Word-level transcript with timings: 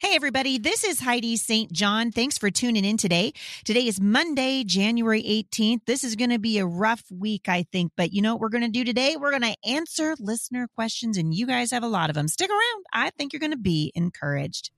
Hey, 0.00 0.14
everybody. 0.14 0.58
This 0.58 0.84
is 0.84 1.00
Heidi 1.00 1.36
St. 1.36 1.72
John. 1.72 2.12
Thanks 2.12 2.38
for 2.38 2.52
tuning 2.52 2.84
in 2.84 2.96
today. 2.96 3.32
Today 3.64 3.84
is 3.88 4.00
Monday, 4.00 4.62
January 4.62 5.24
18th. 5.24 5.86
This 5.86 6.04
is 6.04 6.14
going 6.14 6.30
to 6.30 6.38
be 6.38 6.58
a 6.58 6.66
rough 6.66 7.02
week, 7.10 7.48
I 7.48 7.66
think. 7.72 7.90
But 7.96 8.12
you 8.12 8.22
know 8.22 8.34
what 8.34 8.40
we're 8.40 8.48
going 8.48 8.62
to 8.62 8.68
do 8.68 8.84
today? 8.84 9.16
We're 9.16 9.36
going 9.36 9.42
to 9.42 9.56
answer 9.68 10.14
listener 10.20 10.68
questions, 10.72 11.18
and 11.18 11.34
you 11.34 11.48
guys 11.48 11.72
have 11.72 11.82
a 11.82 11.88
lot 11.88 12.10
of 12.10 12.14
them. 12.14 12.28
Stick 12.28 12.48
around. 12.48 12.84
I 12.92 13.10
think 13.10 13.32
you're 13.32 13.40
going 13.40 13.50
to 13.50 13.58
be 13.58 13.90
encouraged. 13.96 14.70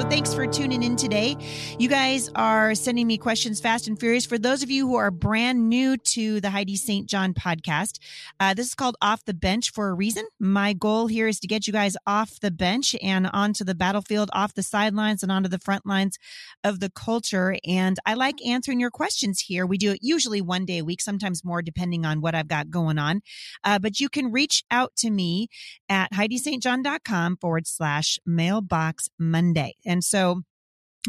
So 0.00 0.08
thanks 0.08 0.32
for 0.32 0.46
tuning 0.46 0.82
in 0.82 0.96
today. 0.96 1.36
You 1.78 1.86
guys 1.86 2.30
are 2.34 2.74
sending 2.74 3.06
me 3.06 3.18
questions 3.18 3.60
fast 3.60 3.86
and 3.86 4.00
furious. 4.00 4.24
For 4.24 4.38
those 4.38 4.62
of 4.62 4.70
you 4.70 4.88
who 4.88 4.94
are 4.94 5.10
brand 5.10 5.68
new 5.68 5.98
to 5.98 6.40
the 6.40 6.48
Heidi 6.48 6.76
St. 6.76 7.06
John 7.06 7.34
podcast, 7.34 7.98
uh, 8.40 8.54
this 8.54 8.68
is 8.68 8.74
called 8.74 8.96
Off 9.02 9.22
the 9.26 9.34
Bench 9.34 9.72
for 9.72 9.90
a 9.90 9.92
reason. 9.92 10.24
My 10.38 10.72
goal 10.72 11.06
here 11.06 11.28
is 11.28 11.38
to 11.40 11.46
get 11.46 11.66
you 11.66 11.74
guys 11.74 11.98
off 12.06 12.40
the 12.40 12.50
bench 12.50 12.96
and 13.02 13.28
onto 13.30 13.62
the 13.62 13.74
battlefield, 13.74 14.30
off 14.32 14.54
the 14.54 14.62
sidelines 14.62 15.22
and 15.22 15.30
onto 15.30 15.50
the 15.50 15.58
front 15.58 15.84
lines 15.84 16.16
of 16.64 16.80
the 16.80 16.88
culture. 16.88 17.58
And 17.66 17.98
I 18.06 18.14
like 18.14 18.36
answering 18.46 18.80
your 18.80 18.90
questions 18.90 19.40
here. 19.40 19.66
We 19.66 19.76
do 19.76 19.92
it 19.92 19.98
usually 20.00 20.40
one 20.40 20.64
day 20.64 20.78
a 20.78 20.84
week, 20.84 21.02
sometimes 21.02 21.44
more 21.44 21.60
depending 21.60 22.06
on 22.06 22.22
what 22.22 22.34
I've 22.34 22.48
got 22.48 22.70
going 22.70 22.96
on. 22.96 23.20
Uh, 23.64 23.78
but 23.78 24.00
you 24.00 24.08
can 24.08 24.32
reach 24.32 24.64
out 24.70 24.96
to 24.96 25.10
me 25.10 25.48
at 25.90 26.10
HeidiSt.John.com 26.14 27.36
forward 27.36 27.66
slash 27.66 28.18
mailbox 28.24 29.10
Monday. 29.18 29.74
And 29.90 30.04
so 30.04 30.42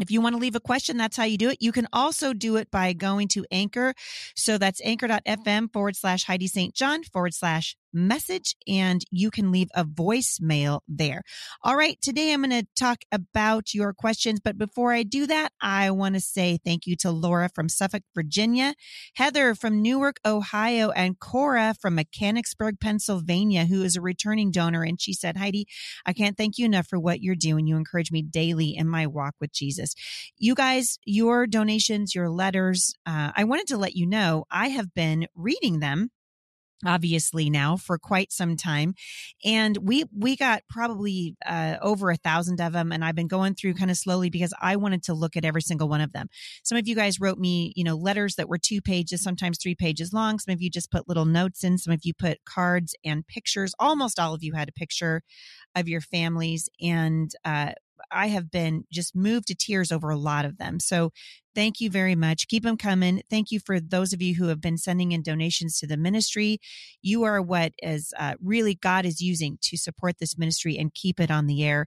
if 0.00 0.10
you 0.10 0.20
want 0.20 0.34
to 0.34 0.40
leave 0.40 0.56
a 0.56 0.60
question, 0.60 0.96
that's 0.96 1.16
how 1.16 1.22
you 1.22 1.38
do 1.38 1.50
it. 1.50 1.58
You 1.60 1.70
can 1.70 1.86
also 1.92 2.32
do 2.32 2.56
it 2.56 2.70
by 2.70 2.92
going 2.94 3.28
to 3.28 3.46
Anchor. 3.52 3.94
So 4.34 4.58
that's 4.58 4.80
anchor.fm 4.82 5.72
forward 5.72 5.94
slash 5.94 6.24
Heidi 6.24 6.48
St. 6.48 6.74
John 6.74 7.04
forward 7.04 7.32
slash 7.32 7.76
message 7.92 8.54
and 8.66 9.02
you 9.10 9.30
can 9.30 9.52
leave 9.52 9.68
a 9.74 9.84
voicemail 9.84 10.80
there. 10.88 11.22
All 11.62 11.76
right. 11.76 12.00
Today 12.00 12.32
I'm 12.32 12.42
going 12.42 12.62
to 12.62 12.66
talk 12.76 13.02
about 13.10 13.74
your 13.74 13.92
questions. 13.92 14.40
But 14.40 14.58
before 14.58 14.92
I 14.92 15.02
do 15.02 15.26
that, 15.26 15.52
I 15.60 15.90
want 15.90 16.14
to 16.14 16.20
say 16.20 16.58
thank 16.64 16.86
you 16.86 16.96
to 16.96 17.10
Laura 17.10 17.48
from 17.54 17.68
Suffolk, 17.68 18.02
Virginia, 18.14 18.74
Heather 19.14 19.54
from 19.54 19.82
Newark, 19.82 20.16
Ohio, 20.24 20.90
and 20.90 21.18
Cora 21.18 21.74
from 21.80 21.94
Mechanicsburg, 21.94 22.80
Pennsylvania, 22.80 23.66
who 23.66 23.82
is 23.82 23.96
a 23.96 24.00
returning 24.00 24.50
donor. 24.50 24.82
And 24.82 25.00
she 25.00 25.12
said, 25.12 25.36
Heidi, 25.36 25.66
I 26.06 26.12
can't 26.12 26.36
thank 26.36 26.58
you 26.58 26.66
enough 26.66 26.86
for 26.88 26.98
what 26.98 27.20
you're 27.20 27.34
doing. 27.34 27.66
You 27.66 27.76
encourage 27.76 28.10
me 28.10 28.22
daily 28.22 28.76
in 28.76 28.88
my 28.88 29.06
walk 29.06 29.34
with 29.40 29.52
Jesus. 29.52 29.94
You 30.38 30.54
guys, 30.54 30.98
your 31.04 31.46
donations, 31.46 32.14
your 32.14 32.30
letters, 32.30 32.94
uh, 33.06 33.32
I 33.36 33.44
wanted 33.44 33.66
to 33.68 33.76
let 33.76 33.94
you 33.94 34.06
know 34.06 34.44
I 34.50 34.68
have 34.68 34.94
been 34.94 35.26
reading 35.34 35.80
them 35.80 36.10
obviously 36.84 37.50
now 37.50 37.76
for 37.76 37.98
quite 37.98 38.32
some 38.32 38.56
time. 38.56 38.94
And 39.44 39.76
we 39.78 40.04
we 40.16 40.36
got 40.36 40.62
probably 40.68 41.36
uh, 41.46 41.76
over 41.82 42.10
a 42.10 42.16
thousand 42.16 42.60
of 42.60 42.72
them 42.72 42.92
and 42.92 43.04
i've 43.04 43.14
been 43.14 43.28
going 43.28 43.54
through 43.54 43.74
kind 43.74 43.90
of 43.90 43.96
slowly 43.96 44.28
because 44.28 44.52
i 44.60 44.76
wanted 44.76 45.02
to 45.02 45.14
look 45.14 45.36
at 45.36 45.44
every 45.44 45.62
single 45.62 45.88
one 45.88 46.00
of 46.00 46.12
them. 46.12 46.28
Some 46.62 46.78
of 46.78 46.86
you 46.86 46.94
guys 46.94 47.20
wrote 47.20 47.38
me 47.38 47.72
you 47.76 47.84
know 47.84 47.96
letters 47.96 48.36
that 48.36 48.48
were 48.48 48.58
two 48.58 48.80
pages 48.80 49.22
sometimes 49.22 49.58
three 49.58 49.74
pages 49.74 50.12
long. 50.12 50.38
Some 50.38 50.52
of 50.52 50.60
you 50.60 50.70
just 50.70 50.90
put 50.90 51.08
little 51.08 51.24
notes 51.24 51.64
in. 51.64 51.78
Some 51.78 51.92
of 51.92 52.00
you 52.04 52.12
put 52.14 52.44
cards 52.44 52.94
and 53.04 53.26
pictures. 53.26 53.74
Almost 53.78 54.18
all 54.18 54.34
of 54.34 54.42
you 54.42 54.52
had 54.54 54.68
a 54.68 54.72
picture 54.72 55.22
of 55.74 55.88
your 55.88 56.00
families. 56.00 56.68
And 56.80 57.30
uh, 57.44 57.72
I 58.10 58.28
have 58.28 58.50
been 58.50 58.84
just 58.92 59.14
moved 59.14 59.48
to 59.48 59.54
tears 59.54 59.92
over 59.92 60.10
a 60.10 60.16
lot 60.16 60.44
of 60.44 60.58
them. 60.58 60.80
So 60.80 61.12
thank 61.54 61.80
you 61.80 61.90
very 61.90 62.14
much. 62.14 62.48
Keep 62.48 62.64
them 62.64 62.76
coming. 62.76 63.22
Thank 63.30 63.50
you 63.50 63.60
for 63.60 63.80
those 63.80 64.12
of 64.12 64.22
you 64.22 64.34
who 64.34 64.48
have 64.48 64.60
been 64.60 64.78
sending 64.78 65.12
in 65.12 65.22
donations 65.22 65.78
to 65.78 65.86
the 65.86 65.96
ministry. 65.96 66.58
You 67.00 67.24
are 67.24 67.40
what 67.40 67.72
is 67.82 68.12
uh, 68.18 68.34
really 68.42 68.74
God 68.74 69.04
is 69.04 69.20
using 69.20 69.58
to 69.62 69.76
support 69.76 70.18
this 70.18 70.38
ministry 70.38 70.76
and 70.76 70.94
keep 70.94 71.20
it 71.20 71.30
on 71.30 71.46
the 71.46 71.64
air 71.64 71.86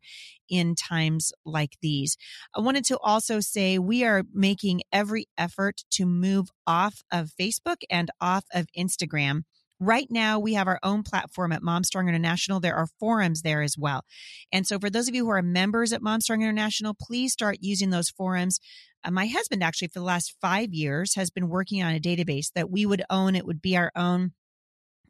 in 0.50 0.76
times 0.76 1.32
like 1.46 1.78
these. 1.82 2.18
I 2.56 2.62
wanted 2.62 2.86
to 2.86 3.00
also 3.00 3.40
say 3.40 3.80
we 3.80 4.04
are 4.04 4.24
making 4.34 4.82
every 4.92 5.28
effort 5.38 5.84
to 5.92 6.06
move 6.06 6.50
off 6.68 7.04
of 7.12 7.32
Facebook 7.40 7.78
and 7.90 8.12
off 8.22 8.46
of 8.54 8.68
Instagram. 8.78 9.44
Right 9.80 10.08
now, 10.10 10.40
we 10.40 10.54
have 10.54 10.68
our 10.68 10.80
own 10.84 11.04
platform 11.04 11.52
at 11.52 11.62
MomStrong 11.62 12.08
International. 12.08 12.62
There 12.62 12.76
are 12.76 12.88
forums 12.98 13.42
there 13.42 13.62
as 13.62 13.78
well. 13.78 14.06
And 14.52 14.66
so, 14.66 14.80
for 14.80 14.90
those 14.90 15.10
of 15.10 15.16
you 15.16 15.26
who 15.26 15.32
are 15.32 15.42
members 15.42 15.92
at 15.92 16.02
MomStrong 16.02 16.42
International, 16.42 16.94
please 16.94 17.34
start 17.34 17.58
using 17.60 17.90
those 17.90 18.10
forums. 18.10 18.62
Uh, 19.06 19.12
my 19.12 19.28
husband, 19.28 19.64
actually, 19.64 19.90
for 19.90 20.00
the 20.00 20.06
last 20.06 20.36
five 20.42 20.74
years, 20.74 21.16
has 21.16 21.30
been 21.30 21.50
working 21.50 21.84
on 21.84 21.94
a 21.94 22.00
database 22.00 22.52
that 22.56 22.70
we 22.70 22.86
would 22.86 23.04
own. 23.10 23.36
It 23.36 23.46
would 23.46 23.62
be 23.62 23.78
our 23.78 23.92
own 23.96 24.32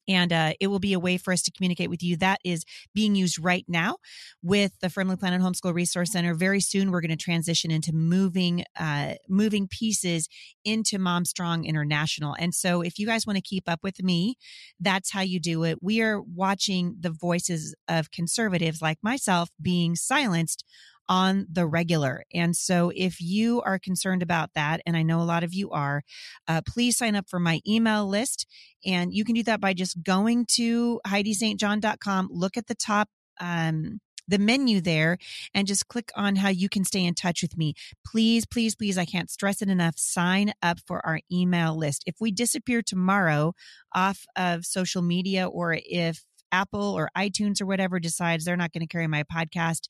and 0.07 0.31
uh, 0.31 0.53
it 0.59 0.67
will 0.67 0.79
be 0.79 0.93
a 0.93 0.99
way 0.99 1.17
for 1.17 1.33
us 1.33 1.41
to 1.43 1.51
communicate 1.51 1.89
with 1.89 2.03
you. 2.03 2.17
That 2.17 2.39
is 2.43 2.63
being 2.93 3.15
used 3.15 3.43
right 3.43 3.65
now 3.67 3.97
with 4.43 4.71
the 4.81 4.89
Firmly 4.89 5.15
Planted 5.15 5.41
Homeschool 5.41 5.73
Resource 5.73 6.11
Center. 6.11 6.33
Very 6.33 6.61
soon, 6.61 6.91
we're 6.91 7.01
going 7.01 7.09
to 7.09 7.15
transition 7.15 7.71
into 7.71 7.93
moving 7.93 8.63
uh, 8.79 9.15
moving 9.27 9.67
pieces 9.67 10.27
into 10.63 10.99
Mom 10.99 11.25
Strong 11.25 11.65
International. 11.65 12.35
And 12.37 12.53
so, 12.53 12.81
if 12.81 12.99
you 12.99 13.07
guys 13.07 13.25
want 13.25 13.37
to 13.37 13.41
keep 13.41 13.67
up 13.67 13.79
with 13.83 14.03
me, 14.03 14.35
that's 14.79 15.11
how 15.11 15.21
you 15.21 15.39
do 15.39 15.63
it. 15.63 15.79
We 15.81 16.01
are 16.01 16.21
watching 16.21 16.97
the 16.99 17.11
voices 17.11 17.75
of 17.87 18.11
conservatives 18.11 18.81
like 18.81 18.99
myself 19.01 19.49
being 19.61 19.95
silenced 19.95 20.63
on 21.07 21.45
the 21.51 21.65
regular. 21.65 22.23
And 22.33 22.55
so 22.55 22.91
if 22.95 23.19
you 23.19 23.61
are 23.61 23.79
concerned 23.79 24.23
about 24.23 24.51
that, 24.55 24.81
and 24.85 24.97
I 24.97 25.03
know 25.03 25.21
a 25.21 25.23
lot 25.23 25.43
of 25.43 25.53
you 25.53 25.71
are, 25.71 26.01
uh, 26.47 26.61
please 26.67 26.97
sign 26.97 27.15
up 27.15 27.29
for 27.29 27.39
my 27.39 27.61
email 27.67 28.07
list. 28.07 28.47
And 28.85 29.13
you 29.13 29.25
can 29.25 29.35
do 29.35 29.43
that 29.43 29.61
by 29.61 29.73
just 29.73 30.01
going 30.03 30.45
to 30.55 30.99
HeidiSt.John.com, 31.07 32.29
look 32.31 32.57
at 32.57 32.67
the 32.67 32.75
top, 32.75 33.09
um, 33.39 33.99
the 34.27 34.39
menu 34.39 34.81
there 34.81 35.17
and 35.53 35.67
just 35.67 35.87
click 35.87 36.11
on 36.15 36.35
how 36.35 36.49
you 36.49 36.69
can 36.69 36.83
stay 36.83 37.05
in 37.05 37.13
touch 37.13 37.41
with 37.41 37.57
me. 37.57 37.73
Please, 38.05 38.45
please, 38.45 38.75
please, 38.75 38.97
I 38.97 39.05
can't 39.05 39.29
stress 39.29 39.61
it 39.61 39.69
enough. 39.69 39.95
Sign 39.97 40.53
up 40.61 40.79
for 40.85 41.05
our 41.05 41.19
email 41.31 41.77
list. 41.77 42.03
If 42.05 42.15
we 42.19 42.31
disappear 42.31 42.81
tomorrow 42.81 43.53
off 43.93 44.25
of 44.35 44.65
social 44.65 45.01
media 45.01 45.47
or 45.47 45.77
if 45.85 46.23
Apple 46.51 46.93
or 46.93 47.09
iTunes 47.17 47.61
or 47.61 47.65
whatever 47.65 47.99
decides 47.99 48.45
they're 48.45 48.57
not 48.57 48.71
going 48.71 48.81
to 48.81 48.87
carry 48.87 49.07
my 49.07 49.23
podcast 49.23 49.87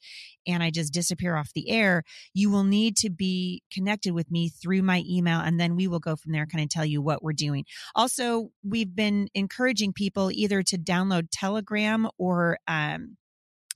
and 0.47 0.61
I 0.61 0.69
just 0.69 0.93
disappear 0.93 1.35
off 1.35 1.51
the 1.53 1.69
air, 1.69 2.03
you 2.33 2.49
will 2.49 2.63
need 2.63 2.95
to 2.97 3.09
be 3.09 3.63
connected 3.71 4.13
with 4.13 4.31
me 4.31 4.49
through 4.49 4.81
my 4.81 5.03
email 5.07 5.39
and 5.39 5.59
then 5.59 5.75
we 5.75 5.88
will 5.88 5.99
go 5.99 6.16
from 6.16 6.31
there 6.31 6.45
kind 6.45 6.63
of 6.63 6.69
tell 6.69 6.85
you 6.85 7.01
what 7.01 7.23
we're 7.23 7.33
doing. 7.33 7.66
Also, 7.95 8.49
we've 8.63 8.95
been 8.95 9.27
encouraging 9.33 9.93
people 9.93 10.31
either 10.31 10.63
to 10.63 10.77
download 10.77 11.27
Telegram 11.31 12.07
or 12.17 12.57
um, 12.67 13.17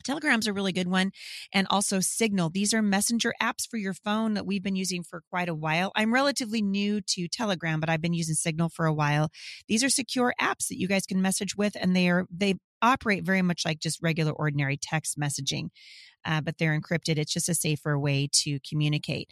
Telegram's 0.09 0.47
a 0.47 0.53
really 0.53 0.71
good 0.71 0.87
one. 0.87 1.11
And 1.53 1.67
also 1.69 1.99
Signal. 1.99 2.49
These 2.49 2.73
are 2.73 2.81
messenger 2.81 3.31
apps 3.39 3.67
for 3.69 3.77
your 3.77 3.93
phone 3.93 4.33
that 4.33 4.45
we've 4.45 4.63
been 4.63 4.75
using 4.75 5.03
for 5.03 5.21
quite 5.29 5.49
a 5.49 5.53
while. 5.53 5.91
I'm 5.95 6.11
relatively 6.11 6.63
new 6.63 6.99
to 7.09 7.27
Telegram, 7.27 7.79
but 7.79 7.89
I've 7.89 8.01
been 8.01 8.15
using 8.15 8.33
Signal 8.33 8.69
for 8.69 8.87
a 8.87 8.93
while. 8.93 9.29
These 9.67 9.83
are 9.83 9.89
secure 9.89 10.33
apps 10.41 10.67
that 10.69 10.79
you 10.79 10.87
guys 10.87 11.05
can 11.05 11.21
message 11.21 11.55
with 11.55 11.77
and 11.79 11.95
they 11.95 12.09
are, 12.09 12.25
they 12.35 12.55
operate 12.81 13.23
very 13.23 13.43
much 13.43 13.61
like 13.65 13.79
just 13.79 14.01
regular 14.01 14.31
ordinary 14.31 14.77
text 14.81 15.19
messaging. 15.19 15.67
Uh, 16.25 16.41
but 16.41 16.57
they're 16.57 16.77
encrypted. 16.77 17.19
It's 17.19 17.31
just 17.31 17.47
a 17.47 17.53
safer 17.53 17.97
way 17.97 18.29
to 18.43 18.57
communicate. 18.67 19.29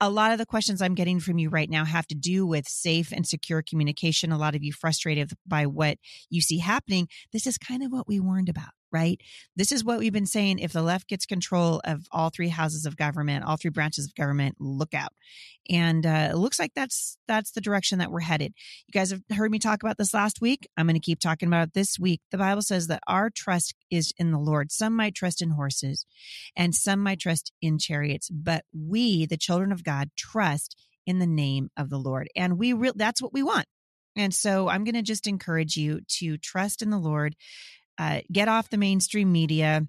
A 0.00 0.10
lot 0.10 0.32
of 0.32 0.38
the 0.38 0.46
questions 0.46 0.82
I'm 0.82 0.94
getting 0.94 1.20
from 1.20 1.38
you 1.38 1.48
right 1.48 1.70
now 1.70 1.84
have 1.84 2.08
to 2.08 2.14
do 2.16 2.44
with 2.44 2.66
safe 2.66 3.12
and 3.12 3.24
secure 3.24 3.62
communication. 3.62 4.32
A 4.32 4.36
lot 4.36 4.56
of 4.56 4.64
you 4.64 4.72
frustrated 4.72 5.30
by 5.46 5.66
what 5.66 5.96
you 6.28 6.40
see 6.40 6.58
happening. 6.58 7.06
This 7.32 7.46
is 7.46 7.56
kind 7.56 7.84
of 7.84 7.92
what 7.92 8.08
we 8.08 8.18
warned 8.18 8.48
about 8.48 8.77
right? 8.92 9.20
This 9.56 9.72
is 9.72 9.84
what 9.84 9.98
we've 9.98 10.12
been 10.12 10.26
saying. 10.26 10.58
If 10.58 10.72
the 10.72 10.82
left 10.82 11.08
gets 11.08 11.26
control 11.26 11.80
of 11.84 12.06
all 12.10 12.30
three 12.30 12.48
houses 12.48 12.86
of 12.86 12.96
government, 12.96 13.44
all 13.44 13.56
three 13.56 13.70
branches 13.70 14.06
of 14.06 14.14
government, 14.14 14.56
look 14.58 14.94
out. 14.94 15.12
And 15.70 16.06
uh, 16.06 16.28
it 16.32 16.36
looks 16.36 16.58
like 16.58 16.72
that's 16.74 17.18
that's 17.26 17.50
the 17.50 17.60
direction 17.60 17.98
that 17.98 18.10
we're 18.10 18.20
headed. 18.20 18.54
You 18.86 18.92
guys 18.92 19.10
have 19.10 19.22
heard 19.30 19.50
me 19.50 19.58
talk 19.58 19.82
about 19.82 19.98
this 19.98 20.14
last 20.14 20.40
week. 20.40 20.66
I'm 20.76 20.86
going 20.86 20.94
to 20.94 21.00
keep 21.00 21.20
talking 21.20 21.48
about 21.48 21.68
it 21.68 21.74
this 21.74 21.98
week. 21.98 22.20
The 22.30 22.38
Bible 22.38 22.62
says 22.62 22.86
that 22.86 23.02
our 23.06 23.28
trust 23.28 23.74
is 23.90 24.12
in 24.16 24.30
the 24.30 24.38
Lord. 24.38 24.72
Some 24.72 24.96
might 24.96 25.14
trust 25.14 25.42
in 25.42 25.50
horses, 25.50 26.06
and 26.56 26.74
some 26.74 27.00
might 27.00 27.20
trust 27.20 27.52
in 27.60 27.78
chariots, 27.78 28.30
but 28.30 28.64
we, 28.72 29.26
the 29.26 29.36
children 29.36 29.72
of 29.72 29.84
God, 29.84 30.10
trust 30.16 30.76
in 31.06 31.18
the 31.18 31.26
name 31.26 31.70
of 31.76 31.90
the 31.90 31.98
Lord, 31.98 32.28
and 32.34 32.58
we 32.58 32.72
re- 32.72 32.92
that's 32.94 33.20
what 33.20 33.32
we 33.32 33.42
want. 33.42 33.66
And 34.16 34.34
so 34.34 34.68
I'm 34.68 34.84
going 34.84 34.96
to 34.96 35.02
just 35.02 35.26
encourage 35.26 35.76
you 35.76 36.00
to 36.18 36.36
trust 36.38 36.82
in 36.82 36.90
the 36.90 36.98
Lord, 36.98 37.36
uh, 37.98 38.20
get 38.30 38.48
off 38.48 38.70
the 38.70 38.76
mainstream 38.76 39.32
media 39.32 39.86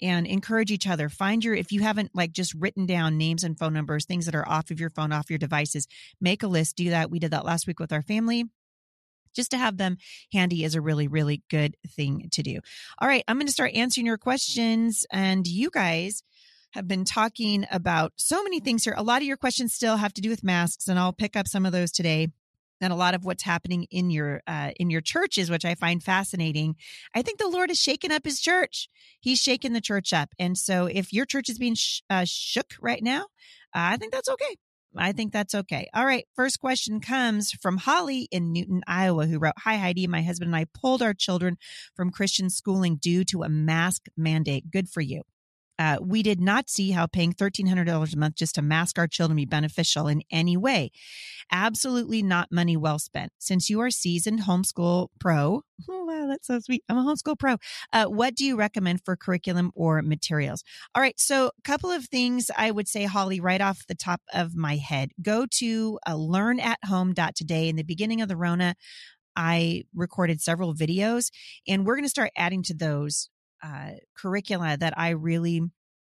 and 0.00 0.26
encourage 0.26 0.70
each 0.70 0.86
other. 0.86 1.08
Find 1.08 1.44
your, 1.44 1.54
if 1.54 1.72
you 1.72 1.80
haven't 1.80 2.10
like 2.14 2.32
just 2.32 2.54
written 2.54 2.86
down 2.86 3.18
names 3.18 3.44
and 3.44 3.58
phone 3.58 3.72
numbers, 3.72 4.04
things 4.04 4.26
that 4.26 4.34
are 4.34 4.48
off 4.48 4.70
of 4.70 4.80
your 4.80 4.90
phone, 4.90 5.12
off 5.12 5.30
your 5.30 5.38
devices, 5.38 5.86
make 6.20 6.42
a 6.42 6.48
list. 6.48 6.76
Do 6.76 6.90
that. 6.90 7.10
We 7.10 7.18
did 7.18 7.32
that 7.32 7.44
last 7.44 7.66
week 7.66 7.80
with 7.80 7.92
our 7.92 8.02
family. 8.02 8.44
Just 9.34 9.50
to 9.52 9.58
have 9.58 9.76
them 9.76 9.98
handy 10.32 10.64
is 10.64 10.74
a 10.74 10.80
really, 10.80 11.06
really 11.06 11.42
good 11.50 11.76
thing 11.96 12.28
to 12.32 12.42
do. 12.42 12.60
All 12.98 13.08
right. 13.08 13.22
I'm 13.28 13.36
going 13.36 13.46
to 13.46 13.52
start 13.52 13.74
answering 13.74 14.06
your 14.06 14.18
questions. 14.18 15.06
And 15.12 15.46
you 15.46 15.70
guys 15.70 16.22
have 16.72 16.88
been 16.88 17.04
talking 17.04 17.66
about 17.70 18.12
so 18.16 18.42
many 18.42 18.60
things 18.60 18.84
here. 18.84 18.94
A 18.96 19.02
lot 19.02 19.22
of 19.22 19.26
your 19.26 19.36
questions 19.36 19.74
still 19.74 19.96
have 19.96 20.12
to 20.14 20.20
do 20.20 20.28
with 20.28 20.44
masks, 20.44 20.88
and 20.88 20.98
I'll 20.98 21.12
pick 21.12 21.36
up 21.36 21.48
some 21.48 21.64
of 21.64 21.72
those 21.72 21.90
today. 21.90 22.28
And 22.80 22.92
a 22.92 22.96
lot 22.96 23.14
of 23.14 23.24
what's 23.24 23.42
happening 23.42 23.86
in 23.90 24.10
your 24.10 24.42
uh, 24.46 24.70
in 24.76 24.90
your 24.90 25.00
churches, 25.00 25.50
which 25.50 25.64
I 25.64 25.74
find 25.74 26.02
fascinating. 26.02 26.76
I 27.14 27.22
think 27.22 27.38
the 27.38 27.48
Lord 27.48 27.70
is 27.70 27.80
shaking 27.80 28.12
up 28.12 28.24
His 28.24 28.40
church. 28.40 28.88
He's 29.20 29.40
shaking 29.40 29.72
the 29.72 29.80
church 29.80 30.12
up, 30.12 30.30
and 30.38 30.56
so 30.56 30.86
if 30.86 31.12
your 31.12 31.26
church 31.26 31.48
is 31.48 31.58
being 31.58 31.74
sh- 31.74 32.00
uh, 32.10 32.24
shook 32.26 32.74
right 32.80 33.02
now, 33.02 33.26
I 33.74 33.96
think 33.96 34.12
that's 34.12 34.28
okay. 34.28 34.56
I 34.96 35.12
think 35.12 35.32
that's 35.32 35.54
okay. 35.54 35.88
All 35.94 36.06
right. 36.06 36.26
First 36.34 36.60
question 36.60 37.00
comes 37.00 37.52
from 37.52 37.76
Holly 37.76 38.26
in 38.32 38.52
Newton, 38.52 38.82
Iowa, 38.86 39.26
who 39.26 39.38
wrote 39.38 39.54
Hi, 39.58 39.76
Heidi. 39.76 40.06
My 40.06 40.22
husband 40.22 40.48
and 40.48 40.56
I 40.56 40.66
pulled 40.72 41.02
our 41.02 41.14
children 41.14 41.58
from 41.94 42.10
Christian 42.10 42.50
schooling 42.50 42.96
due 42.96 43.24
to 43.24 43.42
a 43.42 43.48
mask 43.48 44.06
mandate. 44.16 44.70
Good 44.70 44.88
for 44.88 45.00
you. 45.00 45.22
Uh, 45.78 45.98
we 46.00 46.22
did 46.22 46.40
not 46.40 46.68
see 46.68 46.90
how 46.90 47.06
paying 47.06 47.32
$1,300 47.32 48.14
a 48.14 48.18
month 48.18 48.34
just 48.34 48.56
to 48.56 48.62
mask 48.62 48.98
our 48.98 49.06
children 49.06 49.36
be 49.36 49.44
beneficial 49.44 50.08
in 50.08 50.22
any 50.30 50.56
way. 50.56 50.90
Absolutely 51.52 52.22
not 52.22 52.50
money 52.50 52.76
well 52.76 52.98
spent. 52.98 53.32
Since 53.38 53.70
you 53.70 53.80
are 53.80 53.90
seasoned 53.90 54.40
homeschool 54.40 55.08
pro, 55.18 55.62
oh, 55.88 56.04
wow, 56.04 56.26
that's 56.28 56.46
so 56.46 56.58
sweet. 56.60 56.82
I'm 56.88 56.98
a 56.98 57.02
homeschool 57.02 57.38
pro. 57.38 57.56
Uh, 57.92 58.06
what 58.06 58.34
do 58.34 58.44
you 58.44 58.56
recommend 58.56 59.04
for 59.04 59.16
curriculum 59.16 59.70
or 59.74 60.02
materials? 60.02 60.64
All 60.94 61.02
right. 61.02 61.18
So, 61.18 61.46
a 61.46 61.62
couple 61.62 61.90
of 61.90 62.06
things 62.06 62.50
I 62.56 62.70
would 62.70 62.88
say, 62.88 63.04
Holly, 63.04 63.40
right 63.40 63.60
off 63.60 63.86
the 63.86 63.94
top 63.94 64.20
of 64.34 64.56
my 64.56 64.76
head. 64.76 65.10
Go 65.22 65.46
to 65.58 65.98
uh, 66.06 66.14
learnathome.today. 66.14 67.68
In 67.68 67.76
the 67.76 67.84
beginning 67.84 68.20
of 68.20 68.28
the 68.28 68.36
Rona, 68.36 68.74
I 69.36 69.84
recorded 69.94 70.40
several 70.40 70.74
videos, 70.74 71.30
and 71.66 71.86
we're 71.86 71.94
going 71.94 72.04
to 72.04 72.10
start 72.10 72.32
adding 72.36 72.62
to 72.64 72.74
those 72.74 73.30
uh, 73.62 73.92
curricula 74.16 74.76
that 74.78 74.94
I 74.96 75.10
really 75.10 75.62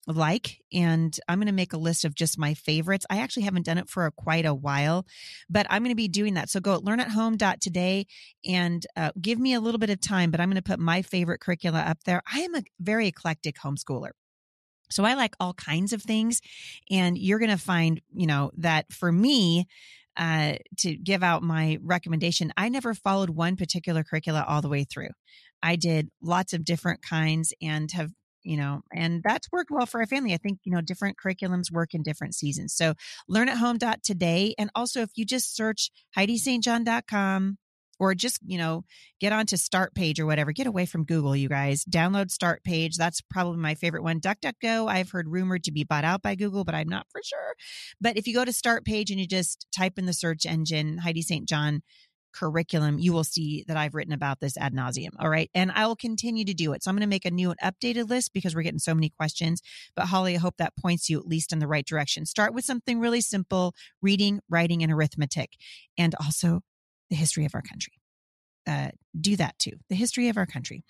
like 0.07 0.59
and 0.73 1.21
i'm 1.29 1.39
going 1.39 1.47
to 1.47 1.53
make 1.53 1.75
a 1.75 1.79
list 1.79 2.05
of 2.05 2.15
just 2.15 2.39
my 2.39 2.55
favorites. 2.55 3.05
I 3.11 3.19
actually 3.19 3.43
haven't 3.43 3.67
done 3.67 3.79
it 3.79 3.91
for 3.91 4.07
a, 4.07 4.11
quite 4.11 4.47
a 4.47 4.55
while 4.55 5.07
but 5.51 5.67
i'm 5.69 5.83
going 5.83 5.93
to 5.93 5.97
be 5.97 6.09
doing 6.09 6.35
that. 6.35 6.49
So 6.49 6.61
go 6.61 6.75
at 6.75 6.81
learnathome.today 6.81 8.07
and 8.47 8.87
uh, 8.97 9.11
give 9.21 9.39
me 9.39 9.53
a 9.53 9.61
little 9.61 9.79
bit 9.79 9.91
of 9.91 10.01
time 10.01 10.31
but 10.31 10.41
i'm 10.41 10.49
going 10.49 10.57
to 10.57 10.63
put 10.63 10.81
my 10.81 11.03
favorite 11.03 11.41
curricula 11.41 11.81
up 11.81 11.99
there. 12.05 12.23
I 12.33 12.41
am 12.41 12.55
a 12.55 12.63
very 12.81 13.07
eclectic 13.09 13.57
homeschooler 13.57 14.11
so 14.91 15.05
i 15.05 15.15
like 15.15 15.35
all 15.39 15.53
kinds 15.53 15.93
of 15.93 16.03
things 16.03 16.41
and 16.91 17.19
you're 17.19 17.39
going 17.39 17.51
to 17.51 17.59
find 17.59 18.01
you 18.15 18.27
know 18.27 18.51
that 18.57 18.91
for 18.93 19.13
me 19.13 19.67
uh, 20.19 20.55
to 20.79 20.97
give 20.97 21.23
out 21.23 21.43
my 21.43 21.79
recommendation, 21.83 22.53
I 22.57 22.69
never 22.69 22.93
followed 22.93 23.31
one 23.31 23.57
particular 23.57 24.05
curricula 24.05 24.45
all 24.47 24.61
the 24.61 24.69
way 24.69 24.85
through. 24.85 25.11
I 25.63 25.77
did 25.77 26.11
lots 26.21 26.53
of 26.53 26.65
different 26.65 27.03
kinds 27.03 27.53
and 27.63 27.91
have 27.93 28.11
you 28.45 28.57
know, 28.57 28.81
and 28.95 29.21
that's 29.23 29.51
worked 29.53 29.71
well 29.71 29.85
for 29.85 30.01
our 30.01 30.07
family. 30.07 30.33
I 30.33 30.39
think, 30.39 30.61
you 30.65 30.73
know, 30.73 30.81
different 30.81 31.19
curriculums 31.23 31.71
work 31.71 31.93
in 31.93 32.03
different 32.03 32.35
seasons. 32.35 32.73
So 32.73 32.95
learn 33.29 33.49
at 33.49 33.59
home 33.59 33.79
today. 34.03 34.55
And 34.57 34.71
also 34.75 35.03
if 35.03 35.11
you 35.17 35.27
just 35.27 35.55
search 35.55 35.91
HeidiSt.John.com 36.17 37.59
or 37.99 38.15
just, 38.15 38.39
you 38.47 38.59
know, 38.59 38.85
get 39.21 39.33
onto 39.33 39.57
start 39.57 39.95
page 39.95 40.21
or 40.21 40.27
whatever, 40.27 40.53
get 40.53 40.67
away 40.67 40.87
from 40.87 41.05
Google, 41.05 41.35
you 41.35 41.49
guys 41.49 41.85
download 41.85 42.31
start 42.31 42.63
page. 42.65 42.97
That's 42.97 43.21
probably 43.21 43.59
my 43.59 43.75
favorite 43.75 44.03
one. 44.03 44.21
DuckDuckGo. 44.21 44.89
I've 44.89 45.11
heard 45.11 45.29
rumored 45.29 45.65
to 45.65 45.73
be 45.73 45.85
bought 45.85 46.05
out 46.05 46.23
by 46.23 46.35
Google, 46.35 46.65
but 46.65 46.75
I'm 46.75 46.89
not 46.89 47.07
for 47.11 47.21
sure. 47.23 47.55
But 48.01 48.17
if 48.17 48.27
you 48.27 48.35
go 48.35 48.45
to 48.45 48.53
start 48.53 48.85
page 48.85 49.11
and 49.11 49.21
you 49.21 49.27
just 49.27 49.67
type 49.77 49.99
in 49.99 50.07
the 50.07 50.13
search 50.13 50.47
engine, 50.47 50.99
Heidi 50.99 51.23
St. 51.23 51.49
John, 51.49 51.83
curriculum, 52.35 52.99
you 52.99 53.13
will 53.13 53.25
see 53.25 53.65
that 53.69 53.77
I've 53.77 53.95
written 53.95 54.13
about 54.13 54.41
this 54.41 54.57
ad 54.57 54.75
nauseum. 54.75 55.11
All 55.19 55.29
right. 55.29 55.51
And 55.55 55.73
I 55.73 55.87
will 55.87 55.97
continue 55.97 56.45
to 56.45 56.55
do 56.55 56.73
it. 56.73 56.83
So 56.83 56.91
I'm 56.91 56.95
going 56.95 57.01
to 57.01 57.09
make 57.09 57.25
a 57.25 57.31
new 57.31 57.51
and 57.51 57.61
updated 57.61 58.09
list 58.09 58.33
because 58.33 58.55
we're 58.55 58.63
getting 58.63 58.79
so 58.79 58.95
many 58.95 59.11
questions. 59.11 59.61
But 59.97 60.07
Holly, 60.07 60.37
I 60.37 60.39
hope 60.39 60.57
that 60.59 60.77
points 60.77 61.09
you 61.09 61.19
at 61.19 61.27
least 61.27 61.53
in 61.53 61.59
the 61.59 61.67
right 61.67 61.87
direction. 61.87 62.27
Start 62.27 62.55
with 62.55 62.65
something 62.65 63.01
really 63.01 63.21
simple 63.21 63.75
reading, 64.03 64.41
writing, 64.49 64.83
and 64.83 64.93
arithmetic, 64.93 65.53
and 65.97 66.15
also 66.21 66.61
the 67.11 67.17
history 67.17 67.45
of 67.45 67.55
our 67.55 67.63
country. 67.63 67.93
Uh, 68.67 68.91
do 69.19 69.37
that 69.37 69.59
too. 69.59 69.73
The 69.89 69.97
history 69.97 70.29
of 70.29 70.37
our 70.37 70.45
country. 70.45 70.85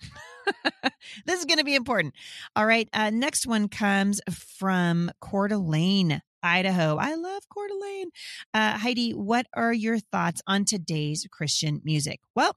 this 1.25 1.39
is 1.39 1.45
going 1.45 1.59
to 1.59 1.63
be 1.63 1.75
important. 1.75 2.13
All 2.55 2.65
right. 2.65 2.89
Uh, 2.91 3.09
next 3.09 3.47
one 3.47 3.69
comes 3.69 4.19
from 4.29 5.11
Coeur 5.21 5.47
d'Alene. 5.47 6.21
Idaho. 6.41 6.97
I 6.97 7.15
love 7.15 7.43
Coeur 7.53 7.67
d'Alene. 7.67 8.09
Uh, 8.53 8.77
Heidi, 8.77 9.11
what 9.11 9.45
are 9.53 9.73
your 9.73 9.99
thoughts 9.99 10.41
on 10.47 10.65
today's 10.65 11.27
Christian 11.31 11.81
music? 11.83 12.21
Well, 12.35 12.55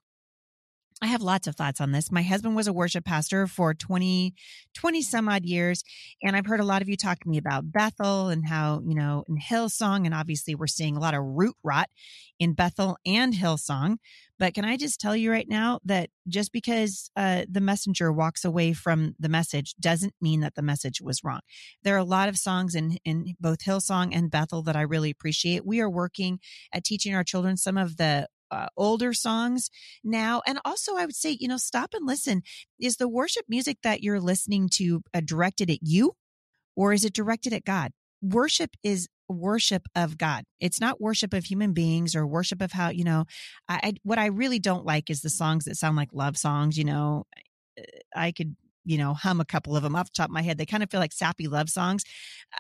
I 1.03 1.07
have 1.07 1.21
lots 1.21 1.49
of 1.49 1.57
thoughts 1.57 1.81
on 1.81 1.91
this. 1.91 2.13
My 2.13 2.23
husband 2.23 2.55
was 2.55 2.69
a 2.69 2.73
worship 2.73 3.05
pastor 3.05 3.49
for 3.49 3.75
20, 3.75 4.35
20 4.73 5.03
some 5.03 5.29
odd 5.29 5.45
years. 5.45 5.83
And 6.23 6.37
I've 6.37 6.47
heard 6.47 6.61
a 6.61 6.65
lot 6.65 6.81
of 6.81 6.89
you 6.89 6.97
talk 6.97 7.19
to 7.21 7.29
me 7.29 7.39
about 7.39 7.73
Bethel 7.73 8.29
and 8.29 8.47
how, 8.47 8.81
you 8.87 8.95
know, 8.95 9.25
in 9.27 9.37
Hillsong, 9.37 10.07
and 10.07 10.15
obviously 10.15 10.55
we're 10.55 10.69
seeing 10.69 10.97
a 10.97 11.01
lot 11.01 11.15
of 11.15 11.25
root 11.25 11.57
rot 11.65 11.91
in 12.39 12.53
Bethel 12.53 12.99
and 13.05 13.35
Hillsong. 13.35 13.97
But 14.39 14.55
can 14.55 14.65
I 14.65 14.77
just 14.77 15.01
tell 15.01 15.17
you 15.17 15.33
right 15.33 15.49
now 15.49 15.81
that 15.85 16.11
just 16.29 16.53
because 16.53 17.11
uh, 17.17 17.47
the 17.51 17.61
messenger 17.61 18.13
walks 18.13 18.45
away 18.45 18.73
from 18.73 19.17
the 19.19 19.29
message 19.29 19.75
doesn't 19.81 20.15
mean 20.21 20.39
that 20.41 20.55
the 20.55 20.63
message 20.63 21.01
was 21.01 21.25
wrong. 21.25 21.41
There 21.83 21.97
are 21.97 21.99
a 21.99 22.05
lot 22.05 22.29
of 22.29 22.37
songs 22.37 22.77
in, 22.77 22.99
in 23.05 23.35
both 23.41 23.59
Hillsong 23.59 24.15
and 24.15 24.31
Bethel 24.31 24.63
that 24.63 24.77
I 24.77 24.83
really 24.83 25.11
appreciate. 25.11 25.67
We 25.67 25.81
are 25.81 25.91
working 25.91 26.39
at 26.73 26.85
teaching 26.85 27.13
our 27.13 27.25
children 27.25 27.57
some 27.57 27.77
of 27.77 27.97
the 27.97 28.29
uh, 28.53 28.67
older 28.77 29.13
songs 29.13 29.71
now. 30.05 30.43
And 30.47 30.61
also, 30.65 30.97
I 30.97 31.07
would 31.07 31.17
say, 31.17 31.37
you 31.41 31.49
know, 31.49 31.57
stop 31.57 31.95
and 31.95 32.07
listen. 32.07 32.43
Is 32.79 32.97
the 32.97 33.09
worship 33.09 33.47
music 33.49 33.79
that 33.83 34.03
you're 34.03 34.21
listening 34.21 34.69
to 34.75 35.03
uh, 35.15 35.23
directed 35.25 35.71
at 35.71 35.79
you 35.83 36.13
or 36.77 36.93
is 36.93 37.05
it 37.05 37.15
directed 37.15 37.53
at 37.53 37.65
God? 37.65 37.93
Worship 38.21 38.77
is 38.83 39.09
worship 39.29 39.89
of 39.97 40.19
God. 40.19 40.45
It's 40.61 40.81
not 40.81 41.01
worship 41.01 41.33
of 41.33 41.45
human 41.45 41.73
beings 41.73 42.15
or 42.15 42.27
worship 42.27 42.61
of 42.61 42.71
how, 42.71 42.91
you 42.91 43.05
know, 43.05 43.25
I, 43.69 43.81
I 43.83 43.93
what 44.03 44.19
I 44.19 44.27
really 44.27 44.59
don't 44.59 44.87
like 44.87 45.11
is 45.11 45.23
the 45.23 45.31
songs 45.31 45.65
that 45.65 45.77
sound 45.77 45.97
like 45.97 46.11
love 46.13 46.37
songs, 46.37 46.79
you 46.79 46.85
know. 46.85 47.25
I 48.15 48.33
could 48.33 48.55
you 48.85 48.99
know, 48.99 49.15
hum 49.15 49.41
a 49.41 49.45
couple 49.45 49.77
of 49.77 49.83
them 49.83 49.95
off 49.95 50.07
the 50.07 50.17
top 50.17 50.29
of 50.29 50.33
my 50.33 50.43
head. 50.43 50.59
They 50.59 50.67
kind 50.67 50.83
of 50.83 50.91
feel 50.91 51.01
like 51.01 51.13
sappy 51.13 51.47
love 51.47 51.69
songs. 51.69 52.05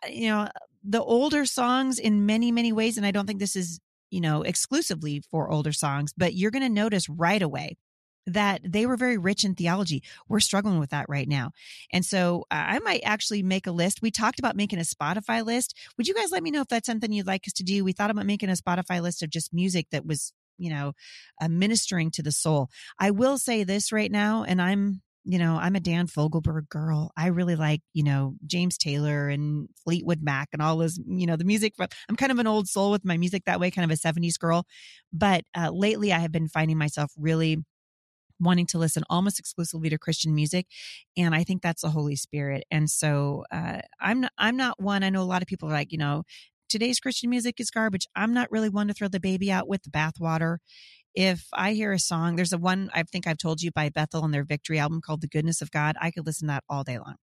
Uh, 0.02 0.08
you 0.08 0.28
know, 0.28 0.48
the 0.84 1.02
older 1.02 1.44
songs 1.46 1.98
in 1.98 2.26
many, 2.26 2.52
many 2.52 2.72
ways, 2.72 2.96
and 2.96 3.06
I 3.06 3.10
don't 3.10 3.26
think 3.26 3.40
this 3.40 3.56
is 3.56 3.80
you 4.12 4.20
know, 4.20 4.42
exclusively 4.42 5.22
for 5.30 5.50
older 5.50 5.72
songs, 5.72 6.12
but 6.16 6.34
you're 6.34 6.50
going 6.50 6.62
to 6.62 6.68
notice 6.68 7.08
right 7.08 7.40
away 7.40 7.78
that 8.26 8.60
they 8.62 8.84
were 8.86 8.96
very 8.96 9.16
rich 9.16 9.42
in 9.42 9.54
theology. 9.54 10.02
We're 10.28 10.40
struggling 10.40 10.78
with 10.78 10.90
that 10.90 11.06
right 11.08 11.26
now. 11.26 11.50
And 11.92 12.04
so 12.04 12.44
uh, 12.50 12.54
I 12.54 12.78
might 12.80 13.00
actually 13.04 13.42
make 13.42 13.66
a 13.66 13.72
list. 13.72 14.02
We 14.02 14.10
talked 14.10 14.38
about 14.38 14.54
making 14.54 14.78
a 14.78 14.82
Spotify 14.82 15.44
list. 15.44 15.74
Would 15.96 16.06
you 16.06 16.14
guys 16.14 16.30
let 16.30 16.42
me 16.42 16.50
know 16.50 16.60
if 16.60 16.68
that's 16.68 16.86
something 16.86 17.10
you'd 17.10 17.26
like 17.26 17.48
us 17.48 17.54
to 17.54 17.64
do? 17.64 17.84
We 17.84 17.92
thought 17.92 18.10
about 18.10 18.26
making 18.26 18.50
a 18.50 18.52
Spotify 18.52 19.00
list 19.00 19.22
of 19.22 19.30
just 19.30 19.52
music 19.52 19.86
that 19.90 20.06
was, 20.06 20.32
you 20.58 20.70
know, 20.70 20.92
uh, 21.40 21.48
ministering 21.48 22.10
to 22.12 22.22
the 22.22 22.32
soul. 22.32 22.68
I 23.00 23.10
will 23.10 23.38
say 23.38 23.64
this 23.64 23.92
right 23.92 24.12
now, 24.12 24.44
and 24.44 24.60
I'm 24.60 25.00
you 25.24 25.38
know, 25.38 25.56
I'm 25.56 25.76
a 25.76 25.80
Dan 25.80 26.08
Fogelberg 26.08 26.68
girl. 26.68 27.12
I 27.16 27.28
really 27.28 27.54
like, 27.54 27.80
you 27.92 28.02
know, 28.02 28.34
James 28.46 28.76
Taylor 28.76 29.28
and 29.28 29.68
Fleetwood 29.84 30.20
Mac 30.22 30.48
and 30.52 30.60
all 30.60 30.76
those, 30.76 30.98
you 31.06 31.26
know, 31.26 31.36
the 31.36 31.44
music. 31.44 31.74
I'm 31.78 32.16
kind 32.16 32.32
of 32.32 32.38
an 32.38 32.46
old 32.46 32.68
soul 32.68 32.90
with 32.90 33.04
my 33.04 33.16
music 33.16 33.44
that 33.46 33.60
way, 33.60 33.70
kind 33.70 33.90
of 33.90 33.96
a 33.96 34.00
70s 34.00 34.38
girl. 34.38 34.66
But 35.12 35.44
uh, 35.56 35.70
lately, 35.70 36.12
I 36.12 36.18
have 36.18 36.32
been 36.32 36.48
finding 36.48 36.76
myself 36.76 37.12
really 37.16 37.58
wanting 38.40 38.66
to 38.66 38.78
listen 38.78 39.04
almost 39.08 39.38
exclusively 39.38 39.88
to 39.90 39.98
Christian 39.98 40.34
music, 40.34 40.66
and 41.16 41.34
I 41.34 41.44
think 41.44 41.62
that's 41.62 41.82
the 41.82 41.90
Holy 41.90 42.16
Spirit. 42.16 42.64
And 42.70 42.90
so 42.90 43.44
uh, 43.52 43.80
I'm 44.00 44.22
not, 44.22 44.32
I'm 44.38 44.56
not 44.56 44.82
one. 44.82 45.04
I 45.04 45.10
know 45.10 45.22
a 45.22 45.24
lot 45.24 45.42
of 45.42 45.48
people 45.48 45.68
are 45.68 45.72
like, 45.72 45.92
you 45.92 45.98
know, 45.98 46.24
today's 46.68 46.98
Christian 46.98 47.30
music 47.30 47.60
is 47.60 47.70
garbage. 47.70 48.08
I'm 48.16 48.34
not 48.34 48.50
really 48.50 48.70
one 48.70 48.88
to 48.88 48.94
throw 48.94 49.06
the 49.06 49.20
baby 49.20 49.52
out 49.52 49.68
with 49.68 49.82
the 49.84 49.90
bathwater 49.90 50.56
if 51.14 51.46
I 51.52 51.72
hear 51.72 51.92
a 51.92 51.98
song, 51.98 52.36
there's 52.36 52.52
a 52.52 52.58
one 52.58 52.90
I 52.94 53.02
think 53.02 53.26
I've 53.26 53.38
told 53.38 53.62
you 53.62 53.70
by 53.70 53.88
Bethel 53.88 54.22
on 54.22 54.30
their 54.30 54.44
victory 54.44 54.78
album 54.78 55.00
called 55.00 55.20
The 55.20 55.28
Goodness 55.28 55.60
of 55.60 55.70
God. 55.70 55.96
I 56.00 56.10
could 56.10 56.26
listen 56.26 56.48
to 56.48 56.54
that 56.54 56.64
all 56.68 56.84
day 56.84 56.98
long. 56.98 57.16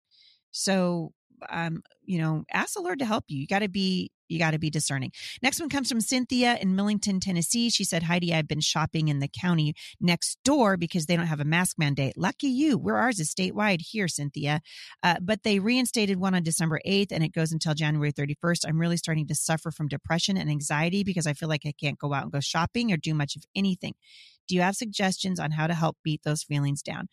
So, 0.51 1.13
um, 1.51 1.83
you 2.05 2.19
know, 2.19 2.45
ask 2.53 2.75
the 2.75 2.83
Lord 2.83 2.99
to 2.99 3.05
help 3.07 3.25
you. 3.29 3.41
You 3.41 3.47
got 3.47 3.61
to 3.61 3.69
be 3.69 4.11
you 4.29 4.39
got 4.39 4.53
to 4.53 4.59
be 4.59 4.71
discerning. 4.71 5.13
Next 5.43 5.61
one 5.61 5.69
comes 5.69 5.89
from 5.89 6.01
Cynthia 6.01 6.57
in 6.61 6.77
Millington, 6.77 7.21
Tennessee. 7.21 7.71
She 7.71 7.85
said, 7.85 8.05
Heidi, 8.05 8.35
I've 8.35 8.49
been 8.49 8.61
shopping 8.61 9.09
in 9.09 9.19
the 9.19 9.29
county 9.29 9.75
next 10.01 10.39
door 10.45 10.77
because 10.77 11.07
they 11.07 11.17
don't 11.17 11.27
have 11.27 11.41
a 11.41 11.45
mask 11.45 11.79
mandate. 11.79 12.17
Lucky 12.17 12.49
you. 12.49 12.79
Where 12.79 12.97
ours 12.97 13.21
is 13.21 13.33
statewide 13.33 13.81
here, 13.81 14.09
Cynthia. 14.09 14.61
Uh, 15.03 15.17
but 15.21 15.43
they 15.43 15.59
reinstated 15.59 16.19
one 16.19 16.35
on 16.35 16.43
December 16.43 16.81
8th 16.87 17.13
and 17.13 17.25
it 17.25 17.33
goes 17.33 17.53
until 17.53 17.75
January 17.75 18.13
31st. 18.13 18.67
I'm 18.67 18.81
really 18.81 18.97
starting 18.97 19.27
to 19.29 19.35
suffer 19.35 19.71
from 19.71 19.89
depression 19.89 20.37
and 20.37 20.51
anxiety 20.51 21.05
because 21.05 21.27
I 21.27 21.33
feel 21.33 21.49
like 21.49 21.63
I 21.67 21.73
can't 21.81 21.99
go 21.99 22.13
out 22.13 22.25
and 22.25 22.33
go 22.33 22.41
shopping 22.41 22.93
or 22.93 22.97
do 22.97 23.15
much 23.15 23.37
of 23.37 23.45
anything. 23.55 23.95
Do 24.49 24.55
you 24.55 24.63
have 24.63 24.77
suggestions 24.77 25.39
on 25.39 25.53
how 25.53 25.67
to 25.67 25.75
help 25.75 25.99
beat 26.03 26.23
those 26.25 26.43
feelings 26.43 26.83
down? 26.83 27.09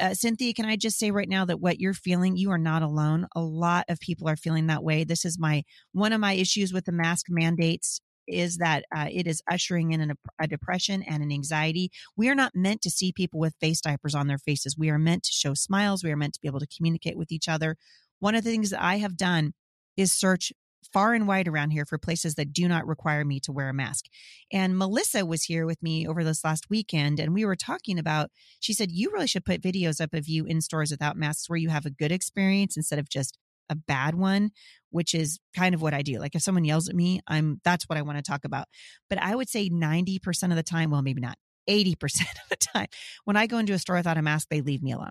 Uh, 0.00 0.14
Cynthia, 0.14 0.54
can 0.54 0.64
I 0.64 0.76
just 0.76 0.98
say 0.98 1.10
right 1.10 1.28
now 1.28 1.44
that 1.44 1.60
what 1.60 1.78
you're 1.78 1.94
feeling, 1.94 2.36
you 2.36 2.50
are 2.50 2.58
not 2.58 2.82
alone. 2.82 3.26
A 3.36 3.40
lot 3.40 3.84
of 3.88 4.00
people 4.00 4.28
are 4.28 4.36
feeling 4.36 4.66
that 4.66 4.82
way. 4.82 5.04
This 5.04 5.24
is 5.24 5.38
my 5.38 5.62
one 5.92 6.12
of 6.12 6.20
my 6.20 6.32
issues 6.32 6.72
with 6.72 6.86
the 6.86 6.92
mask 6.92 7.26
mandates 7.28 8.00
is 8.26 8.58
that 8.58 8.84
uh, 8.94 9.06
it 9.10 9.26
is 9.26 9.42
ushering 9.50 9.92
in 9.92 10.00
an, 10.00 10.12
a 10.40 10.46
depression 10.46 11.02
and 11.02 11.22
an 11.22 11.32
anxiety. 11.32 11.90
We 12.16 12.28
are 12.28 12.34
not 12.34 12.52
meant 12.54 12.80
to 12.82 12.90
see 12.90 13.12
people 13.12 13.40
with 13.40 13.56
face 13.60 13.80
diapers 13.80 14.14
on 14.14 14.28
their 14.28 14.38
faces. 14.38 14.78
We 14.78 14.90
are 14.90 14.98
meant 14.98 15.24
to 15.24 15.32
show 15.32 15.54
smiles. 15.54 16.04
We 16.04 16.12
are 16.12 16.16
meant 16.16 16.34
to 16.34 16.40
be 16.40 16.48
able 16.48 16.60
to 16.60 16.66
communicate 16.66 17.16
with 17.16 17.32
each 17.32 17.48
other. 17.48 17.76
One 18.20 18.34
of 18.34 18.44
the 18.44 18.50
things 18.50 18.70
that 18.70 18.82
I 18.82 18.98
have 18.98 19.16
done 19.16 19.52
is 19.96 20.12
search 20.12 20.52
far 20.92 21.14
and 21.14 21.26
wide 21.26 21.48
around 21.48 21.70
here 21.70 21.84
for 21.84 21.98
places 21.98 22.34
that 22.34 22.52
do 22.52 22.66
not 22.68 22.86
require 22.86 23.24
me 23.24 23.40
to 23.40 23.52
wear 23.52 23.68
a 23.68 23.74
mask. 23.74 24.06
And 24.52 24.76
Melissa 24.76 25.24
was 25.26 25.44
here 25.44 25.66
with 25.66 25.82
me 25.82 26.06
over 26.06 26.24
this 26.24 26.44
last 26.44 26.70
weekend, 26.70 27.20
and 27.20 27.34
we 27.34 27.44
were 27.44 27.56
talking 27.56 27.98
about, 27.98 28.30
she 28.60 28.72
said, 28.72 28.90
you 28.90 29.10
really 29.12 29.26
should 29.26 29.44
put 29.44 29.62
videos 29.62 30.00
up 30.00 30.14
of 30.14 30.28
you 30.28 30.44
in 30.44 30.60
stores 30.60 30.90
without 30.90 31.16
masks 31.16 31.48
where 31.48 31.58
you 31.58 31.68
have 31.68 31.86
a 31.86 31.90
good 31.90 32.12
experience 32.12 32.76
instead 32.76 32.98
of 32.98 33.08
just 33.08 33.38
a 33.70 33.74
bad 33.76 34.16
one, 34.16 34.50
which 34.90 35.14
is 35.14 35.38
kind 35.56 35.74
of 35.74 35.80
what 35.80 35.94
I 35.94 36.02
do. 36.02 36.18
Like 36.18 36.34
if 36.34 36.42
someone 36.42 36.64
yells 36.64 36.88
at 36.88 36.96
me, 36.96 37.20
I'm 37.26 37.60
that's 37.64 37.88
what 37.88 37.96
I 37.96 38.02
want 38.02 38.18
to 38.18 38.22
talk 38.22 38.44
about. 38.44 38.66
But 39.08 39.22
I 39.22 39.34
would 39.34 39.48
say 39.48 39.70
90% 39.70 40.50
of 40.50 40.56
the 40.56 40.62
time, 40.62 40.90
well, 40.90 41.02
maybe 41.02 41.20
not 41.20 41.38
80% 41.68 41.94
of 42.22 42.48
the 42.50 42.56
time, 42.56 42.88
when 43.24 43.36
I 43.36 43.46
go 43.46 43.58
into 43.58 43.72
a 43.72 43.78
store 43.78 43.96
without 43.96 44.18
a 44.18 44.22
mask, 44.22 44.48
they 44.50 44.60
leave 44.60 44.82
me 44.82 44.92
alone. 44.92 45.10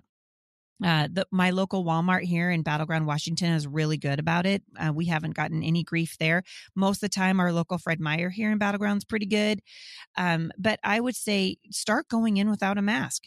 Uh, 0.84 1.08
the, 1.12 1.26
my 1.30 1.50
local 1.50 1.84
Walmart 1.84 2.22
here 2.22 2.50
in 2.50 2.62
Battleground, 2.62 3.06
Washington 3.06 3.52
is 3.52 3.66
really 3.66 3.98
good 3.98 4.18
about 4.18 4.46
it. 4.46 4.62
Uh, 4.78 4.92
we 4.92 5.06
haven't 5.06 5.34
gotten 5.34 5.62
any 5.62 5.82
grief 5.82 6.16
there. 6.18 6.42
Most 6.74 6.98
of 6.98 7.00
the 7.02 7.08
time, 7.10 7.40
our 7.40 7.52
local 7.52 7.78
Fred 7.78 8.00
Meyer 8.00 8.30
here 8.30 8.50
in 8.50 8.58
Battleground 8.58 8.98
is 8.98 9.04
pretty 9.04 9.26
good. 9.26 9.60
Um, 10.16 10.50
but 10.58 10.80
I 10.82 11.00
would 11.00 11.16
say 11.16 11.56
start 11.70 12.08
going 12.08 12.36
in 12.36 12.50
without 12.50 12.78
a 12.78 12.82
mask. 12.82 13.24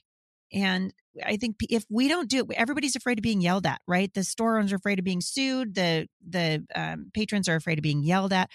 And 0.52 0.94
I 1.26 1.38
think 1.38 1.58
if 1.70 1.84
we 1.90 2.08
don't 2.08 2.30
do 2.30 2.40
it, 2.42 2.56
everybody's 2.56 2.96
afraid 2.96 3.20
of 3.20 3.24
being 3.24 3.42
yelled 3.42 3.66
at, 3.66 3.82
right? 3.88 4.14
The 4.14 4.24
store 4.24 4.58
owners 4.58 4.72
are 4.72 4.78
afraid 4.78 5.00
of 5.00 5.06
being 5.06 5.22
sued. 5.22 5.76
The 5.76 6.08
the 6.28 6.66
um, 6.76 7.12
patrons 7.14 7.48
are 7.50 7.56
afraid 7.56 7.80
of 7.80 7.84
being 7.84 8.04
yelled 8.04 8.34
at. 8.34 8.50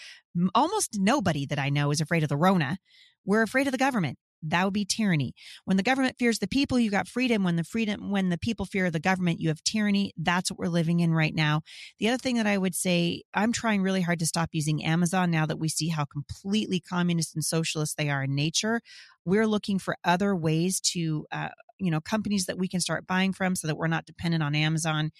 Almost 0.54 0.98
nobody 0.98 1.46
that 1.46 1.58
I 1.58 1.70
know 1.70 1.90
is 1.90 2.00
afraid 2.00 2.22
of 2.22 2.28
the 2.28 2.36
Rona. 2.36 2.78
We're 3.24 3.42
afraid 3.42 3.66
of 3.66 3.72
the 3.72 3.78
government 3.78 4.18
that 4.42 4.64
would 4.64 4.74
be 4.74 4.84
tyranny. 4.84 5.34
When 5.64 5.76
the 5.76 5.82
government 5.82 6.16
fears 6.18 6.38
the 6.38 6.48
people 6.48 6.78
you 6.78 6.90
got 6.90 7.08
freedom. 7.08 7.42
When 7.42 7.56
the 7.56 7.64
freedom 7.64 8.10
when 8.10 8.28
the 8.28 8.38
people 8.38 8.66
fear 8.66 8.90
the 8.90 9.00
government 9.00 9.40
you 9.40 9.48
have 9.48 9.62
tyranny. 9.64 10.12
That's 10.16 10.50
what 10.50 10.58
we're 10.58 10.68
living 10.68 11.00
in 11.00 11.12
right 11.12 11.34
now. 11.34 11.62
The 11.98 12.08
other 12.08 12.18
thing 12.18 12.36
that 12.36 12.46
i 12.46 12.58
would 12.58 12.74
say 12.74 13.22
i'm 13.34 13.52
trying 13.52 13.82
really 13.82 14.02
hard 14.02 14.18
to 14.20 14.26
stop 14.26 14.50
using 14.52 14.84
amazon 14.84 15.30
now 15.30 15.46
that 15.46 15.58
we 15.58 15.68
see 15.68 15.88
how 15.88 16.04
completely 16.04 16.80
communist 16.80 17.34
and 17.34 17.44
socialist 17.44 17.96
they 17.96 18.10
are 18.10 18.24
in 18.24 18.34
nature. 18.34 18.80
We're 19.24 19.46
looking 19.46 19.78
for 19.78 19.96
other 20.04 20.34
ways 20.34 20.80
to 20.92 21.26
uh, 21.32 21.48
you 21.78 21.90
know 21.90 22.00
companies 22.00 22.46
that 22.46 22.58
we 22.58 22.68
can 22.68 22.80
start 22.80 23.06
buying 23.06 23.32
from 23.32 23.56
so 23.56 23.66
that 23.66 23.76
we're 23.76 23.88
not 23.88 24.06
dependent 24.06 24.42
on 24.42 24.54
amazon. 24.54 25.10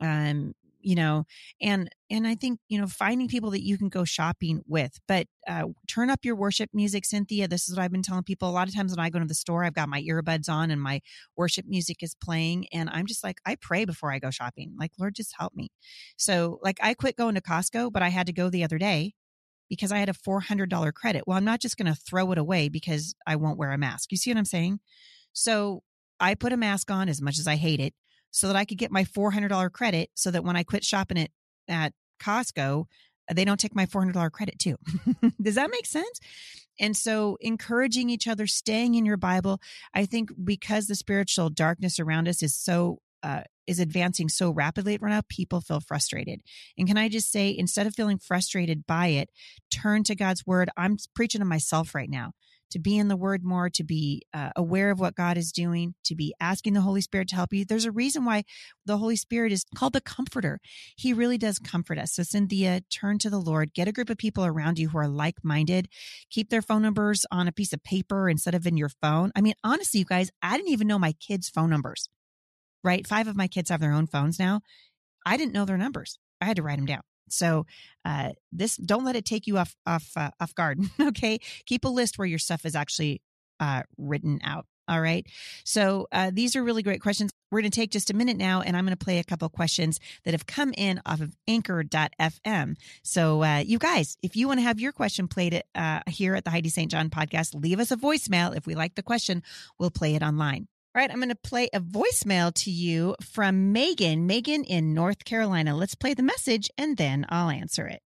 Um 0.00 0.54
you 0.88 0.94
know 0.94 1.24
and 1.60 1.90
and 2.08 2.26
i 2.26 2.34
think 2.34 2.58
you 2.70 2.80
know 2.80 2.86
finding 2.86 3.28
people 3.28 3.50
that 3.50 3.62
you 3.62 3.76
can 3.76 3.90
go 3.90 4.04
shopping 4.04 4.62
with 4.66 4.98
but 5.06 5.26
uh, 5.46 5.64
turn 5.86 6.08
up 6.08 6.20
your 6.24 6.34
worship 6.34 6.70
music 6.72 7.04
cynthia 7.04 7.46
this 7.46 7.68
is 7.68 7.76
what 7.76 7.82
i've 7.82 7.92
been 7.92 8.00
telling 8.00 8.22
people 8.22 8.48
a 8.48 8.50
lot 8.50 8.68
of 8.68 8.74
times 8.74 8.96
when 8.96 9.04
i 9.04 9.10
go 9.10 9.18
to 9.18 9.26
the 9.26 9.34
store 9.34 9.64
i've 9.64 9.74
got 9.74 9.90
my 9.90 10.00
earbuds 10.00 10.48
on 10.48 10.70
and 10.70 10.80
my 10.80 10.98
worship 11.36 11.66
music 11.68 12.02
is 12.02 12.14
playing 12.14 12.66
and 12.72 12.88
i'm 12.88 13.04
just 13.04 13.22
like 13.22 13.38
i 13.44 13.54
pray 13.60 13.84
before 13.84 14.10
i 14.10 14.18
go 14.18 14.30
shopping 14.30 14.74
like 14.80 14.90
lord 14.98 15.14
just 15.14 15.34
help 15.38 15.54
me. 15.54 15.68
So 16.16 16.58
like 16.62 16.78
i 16.82 16.94
quit 16.94 17.16
going 17.16 17.34
to 17.34 17.42
costco 17.42 17.92
but 17.92 18.02
i 18.02 18.08
had 18.08 18.26
to 18.26 18.32
go 18.32 18.48
the 18.48 18.64
other 18.64 18.78
day 18.78 19.12
because 19.68 19.92
i 19.92 19.98
had 19.98 20.08
a 20.08 20.14
$400 20.14 20.94
credit. 20.94 21.24
Well 21.26 21.36
i'm 21.36 21.44
not 21.44 21.60
just 21.60 21.76
going 21.76 21.92
to 21.92 22.00
throw 22.00 22.32
it 22.32 22.38
away 22.38 22.70
because 22.70 23.14
i 23.26 23.36
won't 23.36 23.58
wear 23.58 23.72
a 23.72 23.78
mask. 23.78 24.10
You 24.10 24.16
see 24.16 24.30
what 24.30 24.38
i'm 24.38 24.46
saying? 24.46 24.80
So 25.34 25.82
i 26.18 26.34
put 26.34 26.54
a 26.54 26.56
mask 26.56 26.90
on 26.90 27.10
as 27.10 27.20
much 27.20 27.38
as 27.38 27.46
i 27.46 27.56
hate 27.56 27.80
it 27.80 27.92
so 28.30 28.46
that 28.46 28.56
I 28.56 28.64
could 28.64 28.78
get 28.78 28.90
my 28.90 29.04
$400 29.04 29.72
credit 29.72 30.10
so 30.14 30.30
that 30.30 30.44
when 30.44 30.56
I 30.56 30.62
quit 30.62 30.84
shopping 30.84 31.18
at, 31.18 31.30
at 31.68 31.92
Costco, 32.20 32.86
they 33.32 33.44
don't 33.44 33.60
take 33.60 33.74
my 33.74 33.86
$400 33.86 34.30
credit 34.32 34.58
too. 34.58 34.76
Does 35.42 35.56
that 35.56 35.70
make 35.70 35.86
sense? 35.86 36.20
And 36.80 36.96
so 36.96 37.36
encouraging 37.40 38.08
each 38.08 38.28
other, 38.28 38.46
staying 38.46 38.94
in 38.94 39.04
your 39.04 39.16
Bible, 39.16 39.60
I 39.94 40.06
think 40.06 40.30
because 40.42 40.86
the 40.86 40.94
spiritual 40.94 41.50
darkness 41.50 41.98
around 41.98 42.28
us 42.28 42.42
is 42.42 42.54
so 42.54 43.00
uh, 43.22 43.42
is 43.66 43.80
advancing 43.80 44.28
so 44.28 44.50
rapidly 44.50 44.96
right 44.96 45.10
now, 45.10 45.22
people 45.28 45.60
feel 45.60 45.80
frustrated. 45.80 46.40
And 46.78 46.86
can 46.86 46.96
I 46.96 47.08
just 47.08 47.32
say, 47.32 47.54
instead 47.56 47.86
of 47.86 47.94
feeling 47.94 48.18
frustrated 48.18 48.86
by 48.86 49.08
it, 49.08 49.28
turn 49.70 50.04
to 50.04 50.14
God's 50.14 50.46
word. 50.46 50.70
I'm 50.76 50.96
preaching 51.14 51.40
to 51.40 51.44
myself 51.44 51.94
right 51.94 52.08
now 52.08 52.32
to 52.70 52.78
be 52.78 52.98
in 52.98 53.08
the 53.08 53.16
word 53.16 53.44
more, 53.44 53.70
to 53.70 53.84
be 53.84 54.22
uh, 54.34 54.50
aware 54.56 54.90
of 54.90 55.00
what 55.00 55.14
God 55.14 55.36
is 55.36 55.52
doing, 55.52 55.94
to 56.04 56.14
be 56.14 56.34
asking 56.40 56.74
the 56.74 56.80
Holy 56.80 57.00
Spirit 57.00 57.28
to 57.28 57.36
help 57.36 57.52
you. 57.52 57.64
There's 57.64 57.84
a 57.84 57.92
reason 57.92 58.24
why 58.24 58.44
the 58.84 58.98
Holy 58.98 59.16
Spirit 59.16 59.52
is 59.52 59.64
called 59.74 59.92
the 59.92 60.00
comforter. 60.00 60.58
He 60.96 61.12
really 61.12 61.38
does 61.38 61.58
comfort 61.58 61.98
us. 61.98 62.12
So, 62.12 62.22
Cynthia, 62.22 62.82
turn 62.90 63.18
to 63.18 63.30
the 63.30 63.40
Lord, 63.40 63.74
get 63.74 63.88
a 63.88 63.92
group 63.92 64.10
of 64.10 64.18
people 64.18 64.44
around 64.44 64.78
you 64.78 64.90
who 64.90 64.98
are 64.98 65.08
like 65.08 65.36
minded, 65.42 65.88
keep 66.30 66.50
their 66.50 66.62
phone 66.62 66.82
numbers 66.82 67.24
on 67.30 67.48
a 67.48 67.52
piece 67.52 67.72
of 67.72 67.82
paper 67.82 68.28
instead 68.28 68.54
of 68.54 68.66
in 68.66 68.76
your 68.76 68.90
phone. 69.00 69.32
I 69.34 69.40
mean, 69.40 69.54
honestly, 69.64 70.00
you 70.00 70.06
guys, 70.06 70.30
I 70.42 70.56
didn't 70.56 70.72
even 70.72 70.86
know 70.86 70.98
my 70.98 71.12
kids' 71.12 71.48
phone 71.48 71.70
numbers, 71.70 72.08
right? 72.84 73.06
Five 73.06 73.28
of 73.28 73.36
my 73.36 73.48
kids 73.48 73.70
have 73.70 73.80
their 73.80 73.92
own 73.92 74.06
phones 74.06 74.38
now. 74.38 74.60
I 75.24 75.36
didn't 75.36 75.52
know 75.52 75.64
their 75.64 75.78
numbers. 75.78 76.18
I 76.40 76.44
had 76.44 76.56
to 76.56 76.62
write 76.62 76.76
them 76.76 76.86
down. 76.86 77.02
So 77.32 77.66
uh, 78.04 78.30
this 78.52 78.76
don't 78.76 79.04
let 79.04 79.16
it 79.16 79.24
take 79.24 79.46
you 79.46 79.58
off 79.58 79.74
off 79.86 80.10
uh, 80.16 80.30
off 80.40 80.54
guard. 80.54 80.80
okay, 81.00 81.38
keep 81.66 81.84
a 81.84 81.88
list 81.88 82.18
where 82.18 82.26
your 82.26 82.38
stuff 82.38 82.64
is 82.64 82.74
actually 82.74 83.22
uh, 83.60 83.82
written 83.96 84.40
out. 84.44 84.66
All 84.88 85.00
right. 85.02 85.26
So 85.64 86.08
uh, 86.12 86.30
these 86.32 86.56
are 86.56 86.64
really 86.64 86.82
great 86.82 87.02
questions. 87.02 87.30
We're 87.50 87.60
going 87.60 87.70
to 87.70 87.80
take 87.80 87.90
just 87.90 88.10
a 88.10 88.14
minute 88.14 88.38
now, 88.38 88.62
and 88.62 88.76
I'm 88.76 88.84
going 88.84 88.96
to 88.96 89.04
play 89.04 89.18
a 89.18 89.24
couple 89.24 89.48
questions 89.50 90.00
that 90.24 90.32
have 90.32 90.46
come 90.46 90.72
in 90.76 91.00
off 91.04 91.20
of 91.20 91.36
Anchor.fm. 91.46 92.76
So 93.02 93.42
uh, 93.42 93.58
you 93.58 93.78
guys, 93.78 94.16
if 94.22 94.34
you 94.34 94.48
want 94.48 94.60
to 94.60 94.64
have 94.64 94.80
your 94.80 94.92
question 94.92 95.28
played 95.28 95.62
uh, 95.74 96.00
here 96.06 96.34
at 96.34 96.44
the 96.44 96.50
Heidi 96.50 96.70
St. 96.70 96.90
John 96.90 97.10
podcast, 97.10 97.54
leave 97.54 97.80
us 97.80 97.90
a 97.90 97.96
voicemail. 97.96 98.56
If 98.56 98.66
we 98.66 98.74
like 98.74 98.94
the 98.94 99.02
question, 99.02 99.42
we'll 99.78 99.90
play 99.90 100.14
it 100.14 100.22
online. 100.22 100.68
Right, 100.98 101.12
I'm 101.12 101.18
going 101.18 101.28
to 101.28 101.36
play 101.36 101.68
a 101.72 101.78
voicemail 101.78 102.52
to 102.54 102.72
you 102.72 103.14
from 103.22 103.70
Megan. 103.70 104.26
Megan 104.26 104.64
in 104.64 104.94
North 104.94 105.24
Carolina. 105.24 105.76
Let's 105.76 105.94
play 105.94 106.12
the 106.12 106.24
message 106.24 106.68
and 106.76 106.96
then 106.96 107.24
I'll 107.28 107.50
answer 107.50 107.86
it. 107.86 108.02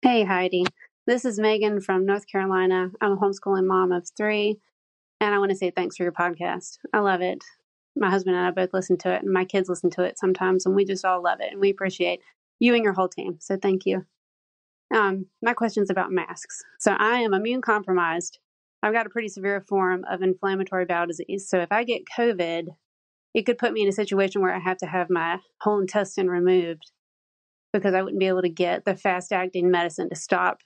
Hey, 0.00 0.22
Heidi. 0.22 0.64
This 1.08 1.24
is 1.24 1.40
Megan 1.40 1.80
from 1.80 2.06
North 2.06 2.28
Carolina. 2.28 2.92
I'm 3.00 3.14
a 3.14 3.16
homeschooling 3.16 3.66
mom 3.66 3.90
of 3.90 4.08
three, 4.16 4.60
and 5.20 5.34
I 5.34 5.40
want 5.40 5.50
to 5.50 5.56
say 5.56 5.72
thanks 5.72 5.96
for 5.96 6.04
your 6.04 6.12
podcast. 6.12 6.78
I 6.92 7.00
love 7.00 7.20
it. 7.20 7.42
My 7.96 8.10
husband 8.10 8.36
and 8.36 8.46
I 8.46 8.52
both 8.52 8.72
listen 8.72 8.96
to 8.98 9.12
it, 9.12 9.24
and 9.24 9.32
my 9.32 9.44
kids 9.44 9.68
listen 9.68 9.90
to 9.90 10.04
it 10.04 10.16
sometimes, 10.16 10.66
and 10.66 10.76
we 10.76 10.84
just 10.84 11.04
all 11.04 11.20
love 11.20 11.40
it, 11.40 11.50
and 11.50 11.60
we 11.60 11.70
appreciate 11.70 12.20
you 12.60 12.76
and 12.76 12.84
your 12.84 12.92
whole 12.92 13.08
team. 13.08 13.38
So 13.40 13.56
thank 13.56 13.86
you. 13.86 14.06
Um, 14.94 15.26
my 15.42 15.52
question 15.52 15.82
is 15.82 15.90
about 15.90 16.12
masks. 16.12 16.62
So 16.78 16.92
I 16.92 17.22
am 17.22 17.34
immune 17.34 17.60
compromised 17.60 18.38
I've 18.86 18.92
got 18.92 19.06
a 19.06 19.10
pretty 19.10 19.26
severe 19.26 19.60
form 19.60 20.04
of 20.08 20.22
inflammatory 20.22 20.84
bowel 20.84 21.08
disease. 21.08 21.48
So 21.48 21.58
if 21.58 21.72
I 21.72 21.82
get 21.82 22.02
COVID, 22.16 22.68
it 23.34 23.44
could 23.44 23.58
put 23.58 23.72
me 23.72 23.82
in 23.82 23.88
a 23.88 23.92
situation 23.92 24.40
where 24.40 24.54
I 24.54 24.60
have 24.60 24.76
to 24.76 24.86
have 24.86 25.10
my 25.10 25.40
whole 25.60 25.80
intestine 25.80 26.28
removed 26.28 26.92
because 27.72 27.94
I 27.94 28.02
wouldn't 28.02 28.20
be 28.20 28.28
able 28.28 28.42
to 28.42 28.48
get 28.48 28.84
the 28.84 28.94
fast 28.94 29.32
acting 29.32 29.72
medicine 29.72 30.08
to 30.10 30.14
stop, 30.14 30.58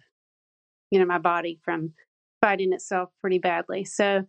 you 0.91 0.99
know, 0.99 1.07
my 1.07 1.17
body 1.17 1.61
from 1.65 1.95
fighting 2.43 2.75
itself 2.75 3.09
pretty 3.23 3.39
badly. 3.39 3.87
So 3.87 4.27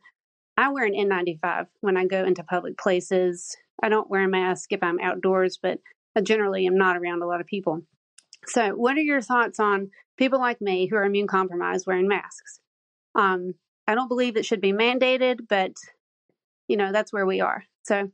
I 0.56 0.70
wear 0.70 0.86
an 0.86 0.94
N95 0.94 1.66
when 1.82 1.98
I 1.98 2.06
go 2.06 2.24
into 2.24 2.46
public 2.46 2.78
places. 2.78 3.58
I 3.84 3.90
don't 3.90 4.10
wear 4.10 4.24
a 4.24 4.30
mask 4.30 4.72
if 4.72 4.82
I'm 4.82 5.02
outdoors, 5.02 5.60
but 5.62 5.80
I 6.16 6.22
generally 6.22 6.66
am 6.66 6.78
not 6.78 6.96
around 6.96 7.24
a 7.24 7.28
lot 7.28 7.42
of 7.42 7.46
people. 7.46 7.82
So, 8.48 8.70
what 8.70 8.96
are 8.98 9.02
your 9.02 9.22
thoughts 9.22 9.60
on 9.60 9.90
people 10.18 10.40
like 10.40 10.62
me 10.62 10.88
who 10.88 10.96
are 10.96 11.04
immune 11.04 11.28
compromised 11.28 11.86
wearing 11.86 12.08
masks? 12.08 12.62
Um, 13.16 13.56
I 13.88 13.96
don't 13.96 14.08
believe 14.08 14.38
it 14.38 14.46
should 14.46 14.62
be 14.62 14.74
mandated, 14.74 15.48
but 15.48 15.74
you 16.68 16.78
know, 16.78 16.92
that's 16.92 17.12
where 17.12 17.26
we 17.26 17.42
are. 17.42 17.66
So, 17.84 18.12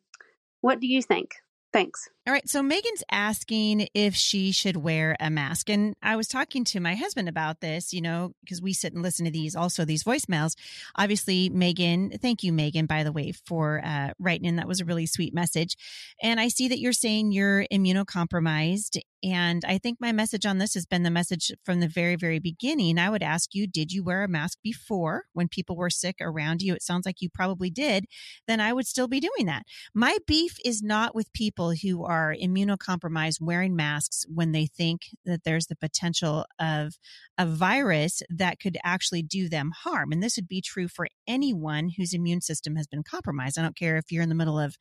what 0.62 0.80
do 0.80 0.88
you 0.88 1.02
think? 1.02 1.36
Thanks. 1.78 2.10
All 2.26 2.34
right. 2.34 2.50
So 2.50 2.64
Megan's 2.64 3.04
asking 3.12 3.88
if 3.94 4.16
she 4.16 4.52
should 4.52 4.78
wear 4.78 5.16
a 5.20 5.30
mask. 5.30 5.70
And 5.70 5.94
I 6.02 6.16
was 6.16 6.28
talking 6.28 6.66
to 6.66 6.80
my 6.80 6.96
husband 6.96 7.30
about 7.30 7.62
this, 7.62 7.94
you 7.94 8.02
know, 8.02 8.34
because 8.44 8.62
we 8.62 8.74
sit 8.74 8.94
and 8.94 9.04
listen 9.04 9.26
to 9.26 9.32
these, 9.32 9.56
also 9.56 9.86
these 9.86 10.04
voicemails. 10.04 10.56
Obviously, 10.98 11.50
Megan, 11.50 12.10
thank 12.20 12.42
you, 12.44 12.52
Megan, 12.52 12.88
by 12.88 13.04
the 13.04 13.12
way, 13.12 13.32
for 13.32 13.80
uh, 13.86 14.10
writing 14.18 14.46
in. 14.46 14.56
That 14.56 14.68
was 14.68 14.82
a 14.82 14.86
really 14.86 15.06
sweet 15.06 15.36
message. 15.36 15.78
And 16.22 16.40
I 16.40 16.48
see 16.48 16.68
that 16.68 16.80
you're 16.80 16.94
saying 16.94 17.32
you're 17.32 17.66
immunocompromised 17.72 18.98
and 19.24 19.66
I 19.66 19.80
think 19.80 19.98
my 20.00 20.12
message 20.12 20.46
on 20.46 20.60
this 20.60 20.76
has 20.76 20.86
been 20.86 21.04
the 21.04 21.10
message 21.10 21.52
from 21.64 21.80
the 21.80 21.88
very, 21.88 22.16
very 22.16 22.40
beginning. 22.40 23.00
I 23.00 23.10
would 23.10 23.24
ask 23.24 23.56
you, 23.56 23.66
did 23.66 23.92
you 23.92 24.04
wear 24.04 24.24
a 24.24 24.28
mask 24.28 24.60
before 24.64 25.24
when 25.34 25.48
people 25.48 25.76
were 25.76 25.90
sick 25.90 26.18
around 26.22 26.62
you? 26.62 26.76
It 26.76 26.84
sounds 26.84 27.06
like 27.06 27.22
you 27.22 27.30
probably 27.30 27.70
did. 27.70 28.06
Then 28.48 28.62
I 28.62 28.74
would 28.74 28.86
still 28.86 29.08
be 29.08 29.20
doing 29.20 29.48
that. 29.48 29.64
My 29.94 30.18
beef 30.28 30.58
is 30.64 30.84
not 30.84 31.16
with 31.16 31.34
people 31.34 31.67
who 31.72 32.04
are 32.04 32.36
immunocompromised 32.40 33.42
wearing 33.42 33.76
masks 33.76 34.26
when 34.28 34.52
they 34.52 34.66
think 34.66 35.02
that 35.26 35.44
there's 35.44 35.68
the 35.68 35.76
potential 35.76 36.46
of 36.60 36.94
a 37.38 37.46
virus 37.46 38.22
that 38.30 38.60
could 38.60 38.78
actually 38.84 39.24
do 39.24 39.50
them 39.50 39.72
harm. 39.84 40.12
And 40.12 40.22
this 40.22 40.38
would 40.38 40.48
be 40.48 40.62
true 40.62 40.88
for 40.88 41.08
anyone 41.28 41.90
whose 41.98 42.14
immune 42.14 42.42
system 42.42 42.76
has 42.76 42.88
been 42.88 43.04
compromised. 43.04 43.58
I 43.58 43.62
don't 43.62 43.78
care 43.78 43.98
if 43.98 44.12
you're 44.12 44.24
in 44.24 44.30
the 44.30 44.36
middle 44.36 44.60
of 44.60 44.76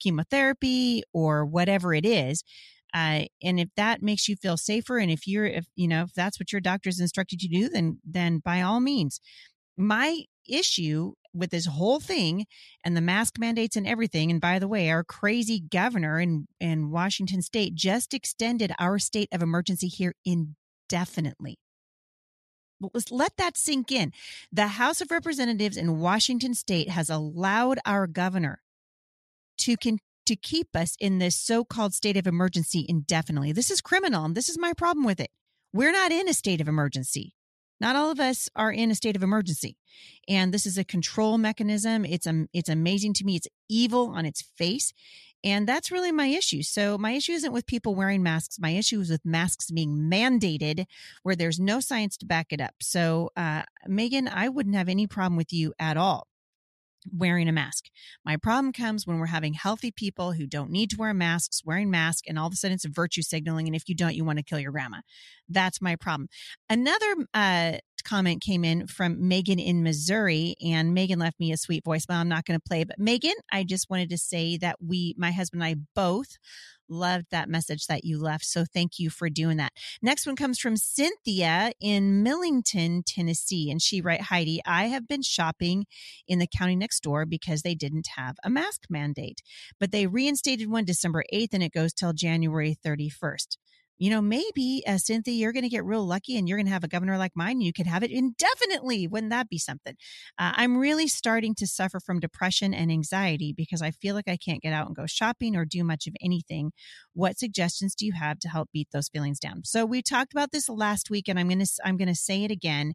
chemotherapy 0.00 1.02
or 1.12 1.44
whatever 1.44 1.94
it 1.94 2.06
is 2.06 2.42
uh, 2.92 3.22
and 3.42 3.60
if 3.60 3.68
that 3.76 4.02
makes 4.02 4.28
you 4.28 4.36
feel 4.36 4.56
safer, 4.56 4.98
and 4.98 5.10
if 5.10 5.26
you're, 5.26 5.46
if 5.46 5.66
you 5.76 5.86
know, 5.86 6.02
if 6.02 6.12
that's 6.14 6.40
what 6.40 6.52
your 6.52 6.60
doctor's 6.60 7.00
instructed 7.00 7.42
you 7.42 7.48
to 7.48 7.68
do, 7.68 7.72
then 7.72 7.98
then 8.04 8.40
by 8.44 8.62
all 8.62 8.80
means. 8.80 9.20
My 9.76 10.24
issue 10.48 11.12
with 11.34 11.50
this 11.50 11.66
whole 11.66 12.00
thing 12.00 12.46
and 12.84 12.96
the 12.96 13.00
mask 13.00 13.38
mandates 13.38 13.76
and 13.76 13.86
everything. 13.86 14.30
And 14.30 14.40
by 14.40 14.58
the 14.58 14.68
way, 14.68 14.90
our 14.90 15.04
crazy 15.04 15.60
governor 15.60 16.20
in 16.20 16.46
in 16.60 16.90
Washington 16.90 17.42
State 17.42 17.74
just 17.74 18.14
extended 18.14 18.72
our 18.78 18.98
state 18.98 19.28
of 19.32 19.42
emergency 19.42 19.88
here 19.88 20.14
indefinitely. 20.24 21.58
Let's 22.94 23.10
let 23.10 23.36
that 23.36 23.56
sink 23.56 23.92
in. 23.92 24.12
The 24.50 24.68
House 24.68 25.00
of 25.00 25.10
Representatives 25.10 25.76
in 25.76 26.00
Washington 26.00 26.54
state 26.54 26.88
has 26.88 27.10
allowed 27.10 27.78
our 27.84 28.06
governor 28.06 28.60
to 29.58 29.76
con- 29.76 29.98
to 30.26 30.36
keep 30.36 30.74
us 30.74 30.96
in 31.00 31.18
this 31.18 31.36
so-called 31.36 31.92
state 31.92 32.16
of 32.16 32.26
emergency 32.26 32.86
indefinitely. 32.88 33.52
This 33.52 33.70
is 33.70 33.80
criminal 33.80 34.24
and 34.24 34.34
this 34.34 34.48
is 34.48 34.58
my 34.58 34.72
problem 34.72 35.04
with 35.04 35.20
it. 35.20 35.30
We're 35.72 35.92
not 35.92 36.12
in 36.12 36.28
a 36.28 36.34
state 36.34 36.60
of 36.60 36.68
emergency. 36.68 37.34
Not 37.80 37.96
all 37.96 38.10
of 38.10 38.20
us 38.20 38.48
are 38.54 38.72
in 38.72 38.90
a 38.90 38.94
state 38.94 39.16
of 39.16 39.22
emergency. 39.22 39.76
And 40.28 40.52
this 40.52 40.66
is 40.66 40.78
a 40.78 40.84
control 40.84 41.38
mechanism. 41.38 42.04
It's 42.04 42.26
um, 42.26 42.48
it's 42.52 42.68
amazing 42.68 43.14
to 43.14 43.24
me. 43.24 43.36
It's 43.36 43.48
evil 43.68 44.10
on 44.10 44.26
its 44.26 44.42
face. 44.42 44.92
And 45.42 45.66
that's 45.66 45.90
really 45.90 46.12
my 46.12 46.26
issue. 46.26 46.62
So 46.62 46.98
my 46.98 47.12
issue 47.12 47.32
isn't 47.32 47.52
with 47.52 47.66
people 47.66 47.94
wearing 47.94 48.22
masks. 48.22 48.58
My 48.60 48.70
issue 48.70 49.00
is 49.00 49.10
with 49.10 49.24
masks 49.24 49.70
being 49.70 50.10
mandated 50.12 50.84
where 51.22 51.34
there's 51.34 51.58
no 51.58 51.80
science 51.80 52.18
to 52.18 52.26
back 52.26 52.48
it 52.50 52.60
up. 52.60 52.74
So, 52.82 53.30
uh, 53.36 53.62
Megan, 53.86 54.28
I 54.28 54.50
wouldn't 54.50 54.74
have 54.74 54.90
any 54.90 55.06
problem 55.06 55.36
with 55.36 55.50
you 55.50 55.72
at 55.78 55.96
all 55.96 56.26
wearing 57.12 57.48
a 57.48 57.52
mask. 57.52 57.86
My 58.24 58.36
problem 58.36 58.72
comes 58.72 59.06
when 59.06 59.18
we're 59.18 59.26
having 59.26 59.54
healthy 59.54 59.90
people 59.90 60.32
who 60.32 60.46
don't 60.46 60.70
need 60.70 60.90
to 60.90 60.96
wear 60.98 61.14
masks, 61.14 61.62
wearing 61.64 61.90
masks, 61.90 62.22
and 62.28 62.38
all 62.38 62.46
of 62.46 62.52
a 62.52 62.56
sudden 62.56 62.74
it's 62.74 62.84
a 62.84 62.90
virtue 62.90 63.22
signaling. 63.22 63.66
And 63.66 63.76
if 63.76 63.88
you 63.88 63.94
don't, 63.94 64.14
you 64.14 64.24
want 64.24 64.38
to 64.38 64.44
kill 64.44 64.60
your 64.60 64.72
grandma. 64.72 64.98
That's 65.48 65.80
my 65.80 65.96
problem. 65.96 66.28
Another 66.68 67.14
uh, 67.34 67.78
comment 68.02 68.42
came 68.42 68.64
in 68.64 68.86
from 68.86 69.28
Megan 69.28 69.58
in 69.58 69.82
Missouri, 69.82 70.54
and 70.64 70.94
Megan 70.94 71.18
left 71.18 71.38
me 71.38 71.52
a 71.52 71.56
sweet 71.56 71.84
voice 71.84 72.06
voicemail. 72.06 72.20
I'm 72.20 72.28
not 72.28 72.44
going 72.44 72.58
to 72.58 72.68
play, 72.68 72.84
but 72.84 72.98
Megan, 72.98 73.34
I 73.52 73.64
just 73.64 73.90
wanted 73.90 74.10
to 74.10 74.18
say 74.18 74.56
that 74.58 74.76
we, 74.80 75.14
my 75.18 75.30
husband 75.32 75.62
and 75.62 75.70
I 75.70 75.80
both 75.94 76.38
Loved 76.92 77.26
that 77.30 77.48
message 77.48 77.86
that 77.86 78.04
you 78.04 78.20
left. 78.20 78.44
So 78.44 78.64
thank 78.64 78.98
you 78.98 79.10
for 79.10 79.30
doing 79.30 79.58
that. 79.58 79.72
Next 80.02 80.26
one 80.26 80.34
comes 80.34 80.58
from 80.58 80.76
Cynthia 80.76 81.70
in 81.80 82.24
Millington, 82.24 83.04
Tennessee. 83.06 83.70
And 83.70 83.80
she 83.80 84.00
write, 84.00 84.22
Heidi, 84.22 84.60
I 84.66 84.86
have 84.86 85.06
been 85.06 85.22
shopping 85.22 85.86
in 86.26 86.40
the 86.40 86.48
county 86.48 86.74
next 86.74 87.04
door 87.04 87.26
because 87.26 87.62
they 87.62 87.76
didn't 87.76 88.08
have 88.16 88.34
a 88.42 88.50
mask 88.50 88.86
mandate, 88.90 89.40
but 89.78 89.92
they 89.92 90.08
reinstated 90.08 90.68
one 90.68 90.84
December 90.84 91.22
8th 91.32 91.50
and 91.52 91.62
it 91.62 91.72
goes 91.72 91.92
till 91.92 92.12
January 92.12 92.76
31st 92.84 93.56
you 94.00 94.08
know, 94.08 94.22
maybe 94.22 94.82
uh, 94.86 94.96
Cynthia, 94.96 95.34
you're 95.34 95.52
going 95.52 95.62
to 95.62 95.68
get 95.68 95.84
real 95.84 96.04
lucky 96.06 96.38
and 96.38 96.48
you're 96.48 96.56
going 96.56 96.66
to 96.66 96.72
have 96.72 96.82
a 96.82 96.88
governor 96.88 97.18
like 97.18 97.32
mine. 97.36 97.60
You 97.60 97.72
could 97.72 97.86
have 97.86 98.02
it 98.02 98.10
indefinitely. 98.10 99.06
Wouldn't 99.06 99.30
that 99.30 99.50
be 99.50 99.58
something? 99.58 99.94
Uh, 100.38 100.52
I'm 100.56 100.78
really 100.78 101.06
starting 101.06 101.54
to 101.56 101.66
suffer 101.66 102.00
from 102.00 102.18
depression 102.18 102.72
and 102.72 102.90
anxiety 102.90 103.52
because 103.54 103.82
I 103.82 103.90
feel 103.90 104.14
like 104.14 104.26
I 104.26 104.38
can't 104.38 104.62
get 104.62 104.72
out 104.72 104.86
and 104.86 104.96
go 104.96 105.04
shopping 105.06 105.54
or 105.54 105.66
do 105.66 105.84
much 105.84 106.06
of 106.06 106.14
anything. 106.22 106.72
What 107.12 107.38
suggestions 107.38 107.94
do 107.94 108.06
you 108.06 108.12
have 108.18 108.38
to 108.38 108.48
help 108.48 108.70
beat 108.72 108.88
those 108.90 109.10
feelings 109.10 109.38
down? 109.38 109.64
So 109.64 109.84
we 109.84 110.00
talked 110.00 110.32
about 110.32 110.50
this 110.50 110.70
last 110.70 111.10
week 111.10 111.28
and 111.28 111.38
I'm 111.38 111.48
going 111.48 111.60
to, 111.60 111.70
I'm 111.84 111.98
going 111.98 112.08
to 112.08 112.14
say 112.14 112.42
it 112.42 112.50
again 112.50 112.94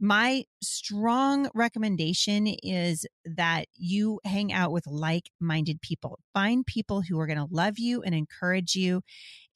my 0.00 0.44
strong 0.62 1.48
recommendation 1.54 2.46
is 2.62 3.06
that 3.24 3.66
you 3.76 4.20
hang 4.24 4.52
out 4.52 4.72
with 4.72 4.86
like 4.86 5.30
minded 5.40 5.80
people. 5.80 6.18
Find 6.32 6.66
people 6.66 7.02
who 7.02 7.18
are 7.20 7.26
going 7.26 7.38
to 7.38 7.46
love 7.50 7.78
you 7.78 8.02
and 8.02 8.14
encourage 8.14 8.74
you 8.74 9.02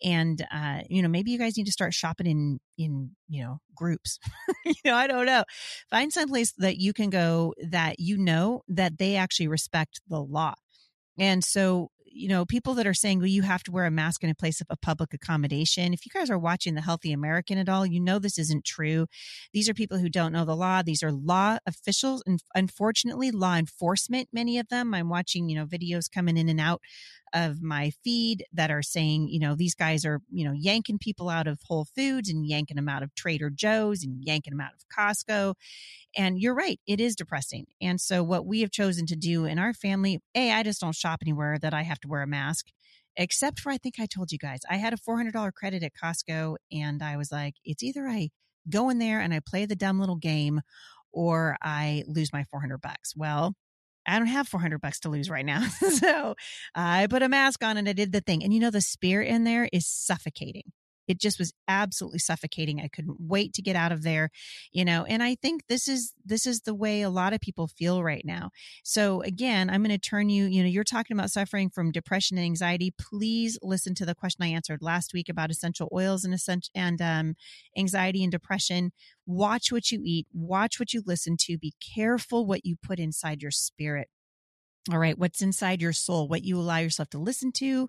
and 0.05 0.47
uh, 0.53 0.81
you 0.89 1.03
know 1.03 1.09
maybe 1.09 1.31
you 1.31 1.39
guys 1.39 1.57
need 1.57 1.67
to 1.67 1.73
start 1.73 1.93
shopping 1.93 2.27
in 2.27 2.61
in 2.77 3.11
you 3.29 3.43
know 3.43 3.59
groups. 3.75 4.19
You 4.65 4.75
know 4.85 4.97
i 4.97 5.07
don't 5.07 5.27
know. 5.27 5.45
Find 5.91 6.13
some 6.13 6.29
place 6.29 6.53
that 6.59 6.77
you 6.77 6.93
can 6.93 7.11
go 7.11 7.55
that 7.71 7.99
you 7.99 8.19
know 8.19 8.63
that 8.69 8.99
they 8.99 9.17
actually 9.17 9.49
respect 9.49 10.01
the 10.09 10.21
law. 10.21 10.55
And 11.19 11.43
so 11.43 11.91
you 12.11 12.29
know, 12.29 12.45
people 12.45 12.75
that 12.75 12.87
are 12.87 12.95
saying, 12.95 13.19
well, 13.19 13.27
you 13.27 13.43
have 13.43 13.63
to 13.65 13.73
wear 13.73 13.87
a 13.87 13.91
mask 13.91 14.25
in 14.25 14.31
a 14.31 14.35
place 14.35 14.61
of 14.61 14.67
a 14.71 14.77
public 14.77 15.15
accommodation. 15.15 15.93
If 15.93 16.05
you 16.07 16.11
guys 16.13 16.31
are 16.31 16.39
watching 16.39 16.75
The 16.75 16.81
Healthy 16.81 17.13
American 17.13 17.59
at 17.59 17.69
all, 17.69 17.87
you 17.87 18.01
know 18.01 18.19
this 18.19 18.39
isn't 18.39 18.65
true. 18.65 19.07
These 19.53 19.69
are 19.69 19.75
people 19.75 19.99
who 19.99 20.09
don't 20.09 20.33
know 20.33 20.45
the 20.45 20.57
law. 20.57 20.83
These 20.83 21.03
are 21.03 21.13
law 21.13 21.59
officials 21.67 22.23
and 22.27 22.41
unfortunately 22.55 23.31
law 23.31 23.57
enforcement, 23.57 24.29
many 24.33 24.59
of 24.59 24.69
them. 24.69 24.95
I'm 24.95 25.09
watching, 25.09 25.49
you 25.49 25.57
know, 25.57 25.67
videos 25.67 26.11
coming 26.11 26.37
in 26.37 26.49
and 26.49 26.61
out 26.61 26.81
of 27.35 27.63
my 27.63 27.91
feed 28.03 28.45
that 28.53 28.71
are 28.71 28.83
saying, 28.83 29.29
you 29.29 29.39
know, 29.39 29.55
these 29.55 29.75
guys 29.75 30.05
are, 30.05 30.21
you 30.31 30.45
know, 30.45 30.53
yanking 30.53 30.99
people 30.99 31.29
out 31.29 31.47
of 31.47 31.61
Whole 31.65 31.87
Foods 31.97 32.29
and 32.29 32.47
yanking 32.47 32.77
them 32.77 32.89
out 32.89 33.03
of 33.03 33.15
Trader 33.15 33.51
Joe's 33.51 34.03
and 34.03 34.23
yanking 34.25 34.53
them 34.53 34.61
out 34.61 34.73
of 34.73 34.85
Costco. 34.97 35.55
And 36.17 36.39
you're 36.39 36.55
right, 36.55 36.81
it 36.87 37.01
is 37.01 37.15
depressing. 37.15 37.67
And 37.81 38.01
so, 38.01 38.23
what 38.23 38.47
we 38.47 38.61
have 38.63 38.71
chosen 38.71 39.07
to 39.07 39.17
do 39.17 39.45
in 39.45 39.59
our 39.59 39.75
family, 39.75 40.21
A, 40.35 40.53
I 40.53 40.63
just 40.63 40.81
don't 40.81 40.95
shop 40.95 41.21
anywhere 41.23 41.59
that 41.61 41.75
I 41.75 41.83
have 41.83 41.98
to 42.03 42.09
wear 42.09 42.23
a 42.23 42.27
mask, 42.27 42.67
except 43.17 43.61
for 43.61 43.71
I 43.71 43.79
think 43.79 43.97
I 43.99 44.07
told 44.07 44.33
you 44.33 44.39
guys, 44.39 44.61
I 44.71 44.77
had 44.77 44.93
a 44.93 44.97
$400 44.97 45.53
credit 45.53 45.83
at 45.83 45.93
Costco 45.95 46.57
and 46.73 47.03
I 47.03 47.17
was 47.17 47.33
like, 47.33 47.55
it's 47.65 47.83
either 47.83 48.07
I 48.07 48.31
go 48.71 48.91
in 48.91 48.99
there 48.99 49.21
and 49.21 49.33
I 49.35 49.41
play 49.41 49.67
the 49.67 49.77
dumb 49.77 49.99
little 49.99 50.17
game 50.17 50.61
or 51.13 51.57
I 51.63 52.05
lose 52.07 52.33
my 52.33 52.45
400 52.45 52.81
bucks. 52.81 53.15
Well, 53.17 53.55
I 54.07 54.19
don't 54.19 54.29
have 54.29 54.49
400 54.49 54.81
bucks 54.81 55.01
to 55.01 55.11
lose 55.11 55.29
right 55.29 55.45
now. 55.45 55.67
so 55.99 56.35
I 56.75 57.07
put 57.09 57.23
a 57.23 57.29
mask 57.29 57.63
on 57.63 57.77
and 57.77 57.89
I 57.89 57.93
did 57.93 58.13
the 58.13 58.21
thing. 58.21 58.43
And 58.43 58.53
you 58.53 58.61
know, 58.61 58.71
the 58.71 58.81
spirit 58.81 59.29
in 59.29 59.45
there 59.45 59.69
is 59.73 59.87
suffocating 59.87 60.73
it 61.09 61.19
just 61.19 61.39
was 61.39 61.53
absolutely 61.67 62.19
suffocating. 62.19 62.81
I 62.81 62.89
couldn't 62.89 63.17
wait 63.19 63.55
to 63.55 63.63
get 63.63 63.75
out 63.75 63.91
of 63.91 64.03
there, 64.03 64.31
you 64.73 64.85
know, 64.85 65.05
and 65.05 65.23
I 65.23 65.35
think 65.35 65.67
this 65.69 65.89
is, 65.89 66.13
this 66.25 66.47
is 66.47 66.61
the 66.61 66.75
way 66.75 67.03
a 67.03 67.11
lot 67.11 67.33
of 67.33 67.41
people 67.41 67.67
feel 67.67 68.03
right 68.05 68.25
now. 68.25 68.51
So 68.85 69.23
again, 69.23 69.71
I'm 69.71 69.83
going 69.83 69.91
to 69.91 69.99
turn 69.99 70.29
you, 70.29 70.45
you 70.45 70.63
know, 70.63 70.69
you're 70.69 70.85
talking 70.85 71.17
about 71.17 71.31
suffering 71.31 71.71
from 71.71 71.91
depression 71.91 72.37
and 72.37 72.45
anxiety. 72.45 72.93
Please 72.97 73.59
listen 73.63 73.95
to 73.97 74.07
the 74.07 74.15
question 74.15 74.45
I 74.45 74.49
answered 74.49 74.83
last 74.83 75.13
week 75.13 75.29
about 75.29 75.51
essential 75.51 75.89
oils 75.93 76.25
and 76.25 76.35
essential 76.35 76.71
and 76.75 77.01
um, 77.01 77.35
anxiety 77.77 78.23
and 78.23 78.31
depression. 78.31 78.93
Watch 79.27 79.73
what 79.73 79.91
you 79.91 80.03
eat, 80.05 80.27
watch 80.33 80.79
what 80.79 80.93
you 80.93 81.03
listen 81.07 81.37
to, 81.41 81.59
be 81.59 81.75
careful 81.95 82.47
what 82.47 82.65
you 82.65 82.77
put 82.81 82.99
inside 82.99 83.43
your 83.43 83.51
spirit. 83.51 84.09
All 84.91 84.99
right, 84.99 85.19
what's 85.19 85.43
inside 85.43 85.83
your 85.83 85.93
soul, 85.93 86.29
what 86.29 86.45
you 86.45 86.59
allow 86.59 86.79
yourself 86.79 87.11
to 87.11 87.19
listen 87.19 87.53
to, 87.53 87.89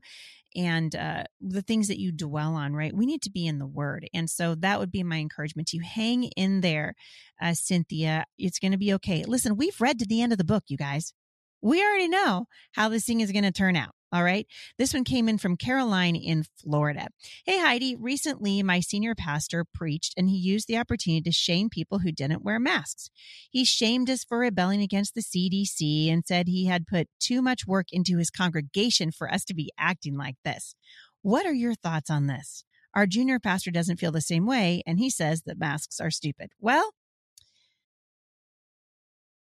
and 0.56 0.96
uh, 0.96 1.24
the 1.40 1.62
things 1.62 1.88
that 1.88 2.00
you 2.00 2.12
dwell 2.12 2.56
on, 2.56 2.74
right? 2.74 2.94
We 2.94 3.06
need 3.06 3.22
to 3.22 3.32
be 3.32 3.46
in 3.48 3.60
the 3.60 3.68
word. 3.68 4.10
And 4.14 4.30
so 4.30 4.56
that 4.56 4.80
would 4.80 4.92
be 4.92 5.04
my 5.04 5.18
encouragement 5.18 5.70
to 5.70 5.78
you. 5.78 5.84
Hang 5.84 6.24
in 6.24 6.62
there, 6.62 6.96
uh, 7.42 7.54
Cynthia. 7.54 8.26
It's 8.38 8.60
going 8.60 8.72
to 8.72 8.78
be 8.78 8.94
okay. 8.96 9.24
Listen, 9.26 9.56
we've 9.56 9.80
read 9.80 10.00
to 10.00 10.06
the 10.06 10.22
end 10.22 10.32
of 10.32 10.38
the 10.38 10.44
book, 10.44 10.64
you 10.68 10.78
guys. 10.78 11.14
We 11.62 11.84
already 11.84 12.08
know 12.08 12.46
how 12.74 12.90
this 12.90 13.06
thing 13.06 13.22
is 13.22 13.32
going 13.32 13.44
to 13.44 13.52
turn 13.52 13.76
out. 13.76 13.92
All 14.12 14.24
right. 14.24 14.48
This 14.80 14.94
one 14.94 15.04
came 15.04 15.30
in 15.30 15.38
from 15.38 15.56
Caroline 15.56 16.16
in 16.16 16.44
Florida. 16.60 17.10
Hey, 17.46 17.60
Heidi. 17.60 17.96
Recently, 17.96 18.64
my 18.64 18.80
senior 18.80 19.14
pastor 19.14 19.66
preached 19.72 20.16
and 20.18 20.28
he 20.30 20.36
used 20.36 20.68
the 20.68 20.78
opportunity 20.78 21.22
to 21.22 21.32
shame 21.32 21.70
people 21.70 22.00
who 22.00 22.12
didn't 22.12 22.44
wear 22.44 22.60
masks. 22.60 23.12
He 23.52 23.66
shamed 23.66 24.10
us 24.10 24.24
for 24.24 24.40
rebelling 24.40 24.82
against 24.82 25.14
the 25.14 25.22
CDC 25.22 26.12
and 26.12 26.26
said 26.26 26.48
he 26.48 26.66
had 26.66 26.88
put 26.88 27.08
too 27.20 27.42
much 27.42 27.68
work 27.68 27.88
into 27.92 28.18
his 28.18 28.32
congregation 28.32 29.12
for 29.12 29.32
us 29.32 29.46
to 29.46 29.54
be 29.54 29.70
acting 29.78 30.18
like 30.18 30.38
this. 30.44 30.74
What 31.22 31.46
are 31.46 31.54
your 31.54 31.76
thoughts 31.76 32.10
on 32.10 32.26
this? 32.26 32.64
Our 32.96 33.06
junior 33.06 33.40
pastor 33.40 33.70
doesn't 33.70 33.98
feel 33.98 34.12
the 34.12 34.22
same 34.22 34.48
way 34.48 34.82
and 34.88 34.98
he 34.98 35.12
says 35.12 35.44
that 35.44 35.60
masks 35.60 36.00
are 36.00 36.10
stupid. 36.10 36.50
Well, 36.60 36.94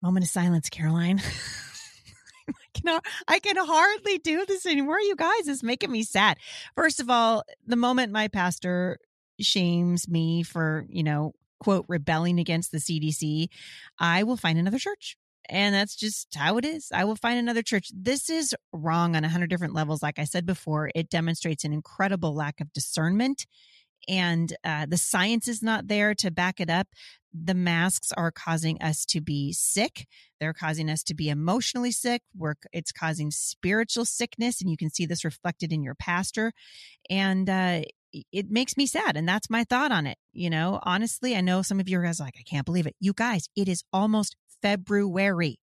moment 0.04 0.26
of 0.26 0.30
silence, 0.30 0.70
Caroline. 0.70 1.20
can 2.82 3.00
I 3.28 3.40
can 3.40 3.58
hardly 3.58 4.18
do 4.18 4.46
this 4.46 4.66
anymore. 4.66 5.00
You 5.00 5.16
guys, 5.16 5.48
it's 5.48 5.64
making 5.64 5.92
me 5.92 6.04
sad. 6.04 6.38
First 6.76 7.00
of 7.00 7.10
all, 7.10 7.44
the 7.66 7.76
moment 7.76 8.12
my 8.12 8.28
pastor 8.28 9.00
shames 9.40 10.08
me 10.08 10.44
for, 10.44 10.86
you 10.90 11.04
know, 11.04 11.34
quote, 11.60 11.86
rebelling 11.88 12.40
against 12.40 12.72
the 12.72 12.80
CDC, 12.80 13.48
I 14.00 14.24
will 14.24 14.38
find 14.38 14.58
another 14.58 14.80
church. 14.80 15.18
And 15.50 15.76
that's 15.76 15.96
just 15.96 16.34
how 16.36 16.58
it 16.58 16.66
is. 16.66 16.92
I 16.94 17.04
will 17.04 17.16
find 17.16 17.38
another 17.38 17.62
church. 17.62 17.92
This 17.94 18.30
is 18.30 18.56
wrong 18.72 19.16
on 19.16 19.24
a 19.24 19.30
hundred 19.30 19.50
different 19.50 19.74
levels. 19.74 20.02
Like 20.02 20.20
I 20.20 20.24
said 20.24 20.46
before, 20.46 20.92
it 20.96 21.10
demonstrates 21.10 21.66
an 21.66 21.74
incredible 21.74 22.34
lack 22.34 22.62
of 22.62 22.72
discernment 22.74 23.48
and 24.08 24.56
uh, 24.64 24.86
the 24.88 24.98
science 24.98 25.48
is 25.48 25.62
not 25.62 25.88
there 25.88 26.14
to 26.16 26.32
back 26.32 26.60
it 26.60 26.70
up. 26.70 26.88
The 27.34 27.54
masks 27.54 28.12
are 28.12 28.32
causing 28.32 28.82
us 28.82 29.06
to 29.06 29.22
be 29.22 29.54
sick. 29.54 30.06
They're 30.40 30.54
causing 30.54 30.90
us 30.90 31.04
to 31.04 31.14
be 31.14 31.30
emotionally 31.30 31.92
sick. 31.92 32.22
We're, 32.36 32.56
it's 32.74 32.92
causing 32.92 33.32
spiritual 33.32 34.06
sickness, 34.06 34.60
and 34.60 34.70
you 34.70 34.76
can 34.76 34.90
see 34.90 35.06
this 35.06 35.24
reflected 35.24 35.72
in 35.72 35.82
your 35.82 35.96
pastor. 35.96 36.52
And 37.10 37.50
uh, 37.50 37.84
it 38.32 38.52
makes 38.52 38.76
me 38.76 38.86
sad. 38.86 39.16
And 39.16 39.28
that's 39.28 39.50
my 39.50 39.64
thought 39.64 39.92
on 39.92 40.08
it. 40.08 40.18
You 40.34 40.50
know, 40.50 40.80
honestly, 40.84 41.36
I 41.36 41.42
know 41.42 41.62
some 41.62 41.80
of 41.80 41.88
you 41.88 42.02
guys 42.02 42.20
like, 42.20 42.36
I 42.38 42.44
can't 42.44 42.66
believe 42.66 42.88
it. 42.88 42.96
You 43.00 43.14
guys, 43.14 43.48
it 43.56 43.70
is 43.70 43.84
almost 43.94 44.36
February. 44.62 45.58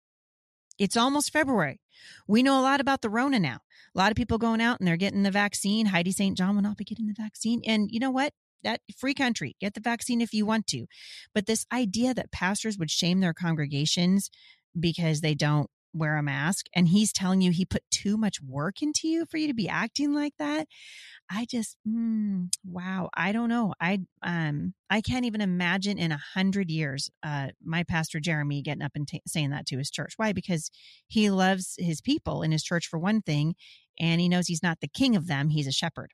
It's 0.77 0.97
almost 0.97 1.31
February. 1.31 1.79
We 2.27 2.43
know 2.43 2.59
a 2.59 2.61
lot 2.61 2.81
about 2.81 3.01
the 3.01 3.09
Rona 3.09 3.39
now. 3.39 3.59
A 3.95 3.97
lot 3.97 4.11
of 4.11 4.17
people 4.17 4.37
going 4.37 4.61
out 4.61 4.79
and 4.79 4.87
they're 4.87 4.97
getting 4.97 5.23
the 5.23 5.31
vaccine. 5.31 5.87
Heidi 5.87 6.11
St. 6.11 6.37
John 6.37 6.55
will 6.55 6.61
not 6.61 6.77
be 6.77 6.83
getting 6.83 7.07
the 7.07 7.15
vaccine. 7.17 7.61
And 7.65 7.89
you 7.91 7.99
know 7.99 8.11
what? 8.11 8.33
That 8.63 8.81
free 8.97 9.13
country, 9.13 9.55
get 9.61 9.75
the 9.75 9.79
vaccine 9.79 10.21
if 10.21 10.33
you 10.33 10.45
want 10.45 10.67
to. 10.67 10.87
But 11.33 11.45
this 11.45 11.65
idea 11.71 12.13
that 12.13 12.31
pastors 12.31 12.77
would 12.77 12.89
shame 12.89 13.19
their 13.19 13.33
congregations 13.33 14.29
because 14.77 15.21
they 15.21 15.35
don't 15.35 15.69
wear 15.95 16.17
a 16.17 16.23
mask 16.23 16.65
and 16.75 16.87
he's 16.89 17.13
telling 17.13 17.41
you 17.41 17.51
he 17.51 17.65
put 17.65 17.83
too 17.89 18.17
much 18.17 18.41
work 18.41 18.81
into 18.81 19.07
you 19.07 19.25
for 19.25 19.37
you 19.37 19.47
to 19.47 19.53
be 19.53 19.69
acting 19.69 20.13
like 20.13 20.33
that. 20.37 20.67
I 21.31 21.45
just 21.49 21.77
mm, 21.87 22.49
wow 22.63 23.09
i 23.15 23.31
don't 23.31 23.49
know. 23.49 23.73
I 23.79 23.99
um 24.21 24.73
i 24.89 25.01
can't 25.01 25.25
even 25.25 25.41
imagine 25.41 25.97
in 25.97 26.11
a 26.11 26.19
hundred 26.35 26.69
years 26.69 27.09
uh 27.23 27.49
my 27.63 27.83
pastor 27.83 28.19
jeremy 28.19 28.61
getting 28.61 28.83
up 28.83 28.91
and 28.95 29.07
t- 29.07 29.21
saying 29.25 29.51
that 29.51 29.65
to 29.67 29.77
his 29.77 29.89
church. 29.89 30.13
Why? 30.17 30.33
Because 30.33 30.69
he 31.07 31.29
loves 31.29 31.75
his 31.79 32.01
people 32.01 32.43
in 32.43 32.51
his 32.51 32.63
church 32.63 32.87
for 32.87 32.99
one 32.99 33.21
thing 33.21 33.55
and 33.99 34.19
he 34.21 34.29
knows 34.29 34.47
he's 34.47 34.63
not 34.63 34.79
the 34.81 34.87
king 34.87 35.15
of 35.15 35.27
them 35.27 35.49
he's 35.49 35.67
a 35.67 35.71
shepherd 35.71 36.11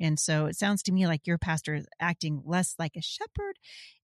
and 0.00 0.18
so 0.18 0.46
it 0.46 0.56
sounds 0.56 0.82
to 0.84 0.92
me 0.92 1.06
like 1.06 1.26
your 1.26 1.38
pastor 1.38 1.74
is 1.74 1.86
acting 2.00 2.42
less 2.44 2.74
like 2.78 2.96
a 2.96 3.02
shepherd 3.02 3.56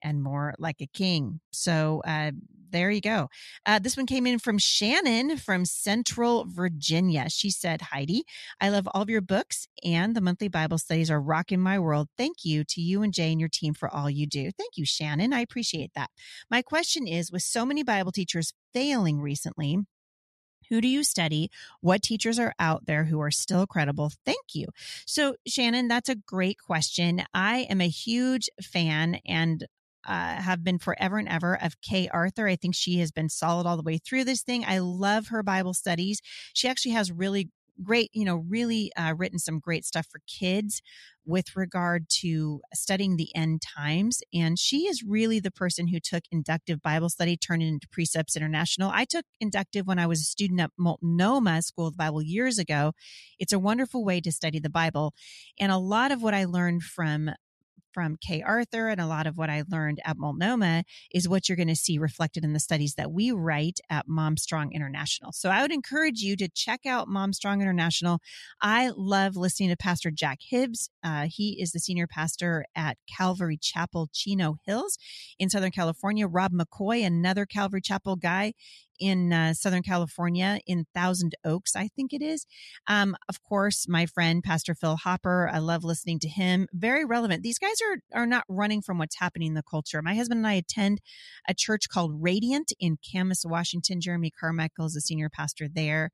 and 0.02 0.22
more 0.22 0.54
like 0.58 0.80
a 0.80 0.86
king. 0.86 1.40
So 1.52 2.02
uh, 2.06 2.32
there 2.70 2.90
you 2.90 3.00
go. 3.00 3.28
Uh, 3.66 3.78
this 3.78 3.96
one 3.96 4.06
came 4.06 4.26
in 4.26 4.38
from 4.38 4.58
Shannon 4.58 5.36
from 5.36 5.64
Central 5.64 6.44
Virginia. 6.48 7.28
She 7.28 7.50
said, 7.50 7.82
Heidi, 7.82 8.24
I 8.60 8.68
love 8.68 8.88
all 8.94 9.02
of 9.02 9.10
your 9.10 9.20
books 9.20 9.66
and 9.84 10.14
the 10.14 10.20
monthly 10.20 10.48
Bible 10.48 10.78
studies 10.78 11.10
are 11.10 11.20
rocking 11.20 11.60
my 11.60 11.78
world. 11.78 12.08
Thank 12.16 12.44
you 12.44 12.64
to 12.64 12.80
you 12.80 13.02
and 13.02 13.12
Jay 13.12 13.32
and 13.32 13.40
your 13.40 13.50
team 13.52 13.74
for 13.74 13.92
all 13.92 14.08
you 14.08 14.26
do. 14.26 14.50
Thank 14.56 14.76
you, 14.76 14.84
Shannon. 14.84 15.32
I 15.32 15.40
appreciate 15.40 15.90
that. 15.94 16.10
My 16.50 16.62
question 16.62 17.06
is 17.06 17.32
with 17.32 17.42
so 17.42 17.66
many 17.66 17.82
Bible 17.82 18.12
teachers 18.12 18.52
failing 18.72 19.20
recently, 19.20 19.78
who 20.70 20.80
do 20.80 20.88
you 20.88 21.04
study? 21.04 21.50
What 21.80 22.02
teachers 22.02 22.38
are 22.38 22.54
out 22.58 22.86
there 22.86 23.04
who 23.04 23.20
are 23.20 23.30
still 23.30 23.66
credible? 23.66 24.12
Thank 24.24 24.54
you. 24.54 24.68
So, 25.06 25.34
Shannon, 25.46 25.88
that's 25.88 26.08
a 26.08 26.14
great 26.14 26.58
question. 26.58 27.24
I 27.34 27.66
am 27.68 27.80
a 27.80 27.88
huge 27.88 28.48
fan 28.62 29.18
and 29.26 29.66
uh, 30.06 30.36
have 30.36 30.64
been 30.64 30.78
forever 30.78 31.18
and 31.18 31.28
ever 31.28 31.58
of 31.60 31.80
Kay 31.82 32.08
Arthur. 32.08 32.48
I 32.48 32.56
think 32.56 32.74
she 32.74 32.98
has 33.00 33.10
been 33.10 33.28
solid 33.28 33.66
all 33.66 33.76
the 33.76 33.82
way 33.82 33.98
through 33.98 34.24
this 34.24 34.42
thing. 34.42 34.64
I 34.66 34.78
love 34.78 35.28
her 35.28 35.42
Bible 35.42 35.74
studies. 35.74 36.20
She 36.54 36.68
actually 36.68 36.92
has 36.92 37.12
really 37.12 37.50
great, 37.82 38.10
you 38.12 38.24
know, 38.24 38.36
really 38.48 38.92
uh, 38.96 39.14
written 39.16 39.38
some 39.38 39.58
great 39.58 39.84
stuff 39.84 40.06
for 40.10 40.20
kids 40.26 40.82
with 41.24 41.54
regard 41.54 42.08
to 42.08 42.60
studying 42.74 43.16
the 43.16 43.34
end 43.36 43.62
times. 43.62 44.20
And 44.34 44.58
she 44.58 44.86
is 44.88 45.02
really 45.02 45.38
the 45.38 45.50
person 45.50 45.88
who 45.88 46.00
took 46.00 46.24
inductive 46.30 46.82
Bible 46.82 47.08
study, 47.08 47.36
turned 47.36 47.62
it 47.62 47.68
into 47.68 47.88
Precepts 47.88 48.36
International. 48.36 48.90
I 48.92 49.04
took 49.04 49.24
inductive 49.40 49.86
when 49.86 49.98
I 49.98 50.06
was 50.06 50.20
a 50.20 50.24
student 50.24 50.60
at 50.60 50.70
Multnomah 50.78 51.62
School 51.62 51.86
of 51.86 51.96
Bible 51.96 52.22
years 52.22 52.58
ago. 52.58 52.92
It's 53.38 53.52
a 53.52 53.58
wonderful 53.58 54.04
way 54.04 54.20
to 54.20 54.32
study 54.32 54.58
the 54.58 54.70
Bible. 54.70 55.14
And 55.58 55.70
a 55.70 55.78
lot 55.78 56.10
of 56.10 56.22
what 56.22 56.34
I 56.34 56.44
learned 56.44 56.82
from 56.82 57.30
from 57.92 58.16
Kay 58.20 58.42
Arthur 58.42 58.88
and 58.88 59.00
a 59.00 59.06
lot 59.06 59.26
of 59.26 59.36
what 59.36 59.50
I 59.50 59.64
learned 59.70 60.00
at 60.04 60.16
Multnomah 60.18 60.84
is 61.12 61.28
what 61.28 61.48
you're 61.48 61.56
going 61.56 61.68
to 61.68 61.76
see 61.76 61.98
reflected 61.98 62.44
in 62.44 62.52
the 62.52 62.60
studies 62.60 62.94
that 62.94 63.12
we 63.12 63.30
write 63.32 63.80
at 63.88 64.08
Mom 64.08 64.36
Strong 64.36 64.72
International. 64.72 65.32
So 65.32 65.50
I 65.50 65.62
would 65.62 65.72
encourage 65.72 66.20
you 66.20 66.36
to 66.36 66.48
check 66.48 66.86
out 66.86 67.08
Mom 67.08 67.32
Strong 67.32 67.62
International. 67.62 68.20
I 68.60 68.90
love 68.96 69.36
listening 69.36 69.70
to 69.70 69.76
Pastor 69.76 70.10
Jack 70.10 70.38
Hibbs. 70.48 70.90
Uh, 71.02 71.26
he 71.28 71.60
is 71.60 71.72
the 71.72 71.80
senior 71.80 72.06
pastor 72.06 72.64
at 72.74 72.98
Calvary 73.08 73.58
Chapel, 73.60 74.08
Chino 74.12 74.56
Hills 74.66 74.98
in 75.38 75.50
Southern 75.50 75.70
California. 75.70 76.26
Rob 76.26 76.52
McCoy, 76.52 77.04
another 77.04 77.46
Calvary 77.46 77.80
Chapel 77.80 78.16
guy 78.16 78.52
in 79.00 79.32
uh, 79.32 79.54
Southern 79.54 79.82
California 79.82 80.60
in 80.66 80.86
Thousand 80.94 81.34
Oaks, 81.44 81.74
I 81.74 81.88
think 81.88 82.12
it 82.12 82.22
is. 82.22 82.46
Um, 82.86 83.16
of 83.28 83.42
course, 83.42 83.86
my 83.88 84.06
friend 84.06 84.42
Pastor 84.42 84.74
Phil 84.74 84.96
Hopper. 84.96 85.50
I 85.52 85.58
love 85.58 85.82
listening 85.84 86.18
to 86.20 86.28
him. 86.28 86.68
Very 86.72 87.04
relevant. 87.04 87.42
These 87.42 87.58
guys 87.58 87.76
are 87.82 88.20
are 88.20 88.26
not 88.26 88.44
running 88.48 88.82
from 88.82 88.98
what's 88.98 89.18
happening 89.18 89.48
in 89.48 89.54
the 89.54 89.62
culture. 89.62 90.02
My 90.02 90.14
husband 90.14 90.38
and 90.38 90.46
I 90.46 90.54
attend 90.54 91.00
a 91.48 91.54
church 91.54 91.88
called 91.88 92.22
Radiant 92.22 92.72
in 92.78 92.98
Camas, 92.98 93.44
Washington. 93.44 94.00
Jeremy 94.00 94.30
Carmichael 94.30 94.86
is 94.86 94.96
a 94.96 95.00
senior 95.00 95.30
pastor 95.30 95.68
there, 95.72 96.10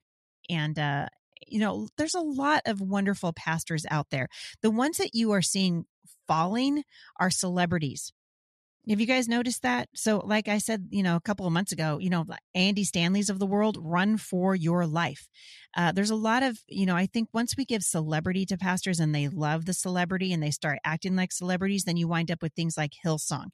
and 0.49 0.79
uh, 0.79 1.07
you 1.47 1.61
know, 1.61 1.89
there's 1.99 2.15
a 2.15 2.21
lot 2.21 2.63
of 2.67 2.81
wonderful 2.81 3.33
pastors 3.33 3.85
out 3.91 4.07
there. 4.11 4.29
The 4.63 4.71
ones 4.71 4.99
that 4.99 5.15
you 5.15 5.33
are 5.33 5.43
seeing 5.43 5.85
falling 6.27 6.83
are 7.21 7.31
celebrities 7.31 8.13
have 8.89 9.01
you 9.01 9.07
guys 9.07 9.29
noticed 9.29 9.63
that? 9.63 9.89
So, 9.95 10.19
like 10.19 10.49
I 10.49 10.59
said, 10.59 10.89
you 10.91 11.03
know, 11.03 11.17
a 11.17 11.21
couple 11.21 11.47
of 11.47 11.53
months 11.53 11.73
ago, 11.73 11.99
you 11.99 12.09
know, 12.09 12.25
Andy 12.55 12.85
Stanley's 12.85 13.29
of 13.29 13.39
the 13.39 13.47
world, 13.47 13.77
run 13.81 14.17
for 14.17 14.55
your 14.55 14.87
life. 14.87 15.29
Uh, 15.77 15.93
there's 15.93 16.11
a 16.11 16.17
lot 16.17 16.43
of, 16.43 16.59
you 16.69 16.87
know, 16.87 16.97
I 16.97 17.07
think 17.07 17.29
once 17.33 17.57
we 17.57 17.65
give 17.65 17.83
celebrity 17.83 18.47
to 18.47 18.57
pastors 18.57 19.01
and 19.01 19.15
they 19.15 19.29
love 19.29 19.65
the 19.65 19.75
celebrity 19.75 20.33
and 20.33 20.43
they 20.43 20.51
start 20.51 20.79
acting 20.85 21.17
like 21.17 21.33
celebrities, 21.33 21.85
then 21.85 21.97
you 21.97 22.09
wind 22.09 22.31
up 22.31 22.43
with 22.43 22.53
things 22.55 22.77
like 22.77 22.93
Hillsong 23.05 23.49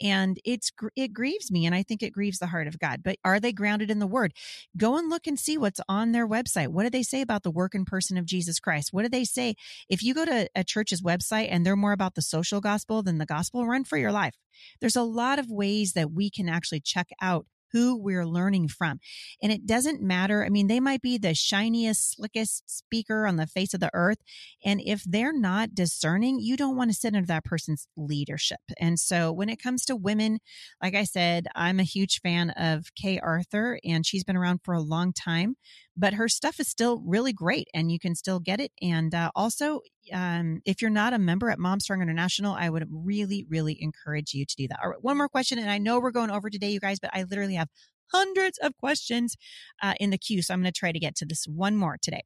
and 0.00 0.38
it's 0.44 0.72
it 0.96 1.12
grieves 1.12 1.50
me 1.50 1.66
and 1.66 1.74
i 1.74 1.82
think 1.82 2.02
it 2.02 2.12
grieves 2.12 2.38
the 2.38 2.46
heart 2.46 2.66
of 2.66 2.78
god 2.78 3.02
but 3.02 3.16
are 3.24 3.40
they 3.40 3.52
grounded 3.52 3.90
in 3.90 3.98
the 3.98 4.06
word? 4.06 4.32
Go 4.76 4.96
and 4.96 5.08
look 5.08 5.26
and 5.26 5.38
see 5.38 5.56
what's 5.58 5.80
on 5.88 6.12
their 6.12 6.26
website. 6.26 6.68
What 6.68 6.84
do 6.84 6.90
they 6.90 7.02
say 7.02 7.20
about 7.20 7.42
the 7.42 7.50
work 7.50 7.74
and 7.74 7.86
person 7.86 8.16
of 8.16 8.26
jesus 8.26 8.60
christ? 8.60 8.92
What 8.92 9.02
do 9.02 9.08
they 9.08 9.24
say? 9.24 9.54
If 9.88 10.02
you 10.02 10.14
go 10.14 10.24
to 10.24 10.48
a 10.54 10.64
church's 10.64 11.02
website 11.02 11.48
and 11.50 11.64
they're 11.64 11.76
more 11.76 11.92
about 11.92 12.14
the 12.14 12.22
social 12.22 12.60
gospel 12.60 13.02
than 13.02 13.18
the 13.18 13.26
gospel 13.26 13.66
run 13.66 13.84
for 13.84 13.98
your 13.98 14.12
life. 14.12 14.34
There's 14.80 14.96
a 14.96 15.02
lot 15.02 15.38
of 15.38 15.50
ways 15.50 15.92
that 15.92 16.12
we 16.12 16.30
can 16.30 16.48
actually 16.48 16.80
check 16.80 17.08
out 17.20 17.46
who 17.74 17.96
we're 17.96 18.24
learning 18.24 18.68
from. 18.68 19.00
And 19.42 19.50
it 19.50 19.66
doesn't 19.66 20.00
matter. 20.00 20.44
I 20.44 20.48
mean, 20.48 20.68
they 20.68 20.78
might 20.78 21.02
be 21.02 21.18
the 21.18 21.34
shiniest, 21.34 22.14
slickest 22.14 22.70
speaker 22.70 23.26
on 23.26 23.34
the 23.34 23.48
face 23.48 23.74
of 23.74 23.80
the 23.80 23.90
earth. 23.92 24.18
And 24.64 24.80
if 24.80 25.02
they're 25.04 25.36
not 25.36 25.74
discerning, 25.74 26.38
you 26.38 26.56
don't 26.56 26.76
want 26.76 26.92
to 26.92 26.96
sit 26.96 27.14
under 27.14 27.26
that 27.26 27.44
person's 27.44 27.88
leadership. 27.96 28.60
And 28.78 28.98
so 28.98 29.32
when 29.32 29.48
it 29.48 29.60
comes 29.60 29.84
to 29.86 29.96
women, 29.96 30.38
like 30.80 30.94
I 30.94 31.02
said, 31.02 31.48
I'm 31.56 31.80
a 31.80 31.84
huge 31.84 32.20
fan 32.20 32.50
of 32.50 32.94
Kay 32.94 33.18
Arthur, 33.18 33.80
and 33.84 34.06
she's 34.06 34.24
been 34.24 34.36
around 34.36 34.60
for 34.62 34.72
a 34.72 34.80
long 34.80 35.12
time 35.12 35.56
but 35.96 36.14
her 36.14 36.28
stuff 36.28 36.58
is 36.60 36.68
still 36.68 37.00
really 37.04 37.32
great 37.32 37.68
and 37.74 37.90
you 37.90 37.98
can 37.98 38.14
still 38.14 38.40
get 38.40 38.60
it. 38.60 38.72
And 38.82 39.14
uh, 39.14 39.30
also, 39.34 39.80
um, 40.12 40.60
if 40.64 40.82
you're 40.82 40.90
not 40.90 41.12
a 41.12 41.18
member 41.18 41.50
at 41.50 41.58
Momstrong 41.58 42.02
International, 42.02 42.54
I 42.54 42.68
would 42.68 42.86
really, 42.90 43.46
really 43.48 43.76
encourage 43.80 44.34
you 44.34 44.44
to 44.44 44.56
do 44.56 44.68
that. 44.68 44.80
All 44.82 44.90
right, 44.90 45.02
one 45.02 45.16
more 45.16 45.28
question. 45.28 45.58
And 45.58 45.70
I 45.70 45.78
know 45.78 46.00
we're 46.00 46.10
going 46.10 46.30
over 46.30 46.50
today, 46.50 46.70
you 46.70 46.80
guys, 46.80 46.98
but 46.98 47.10
I 47.14 47.24
literally 47.24 47.54
have 47.54 47.68
hundreds 48.14 48.58
of 48.58 48.76
questions 48.76 49.36
uh, 49.82 49.94
in 49.98 50.10
the 50.10 50.18
queue. 50.18 50.40
So 50.40 50.54
I'm 50.54 50.60
going 50.60 50.72
to 50.72 50.78
try 50.78 50.92
to 50.92 50.98
get 51.00 51.16
to 51.16 51.26
this 51.26 51.46
one 51.46 51.76
more 51.76 51.98
today. 52.00 52.22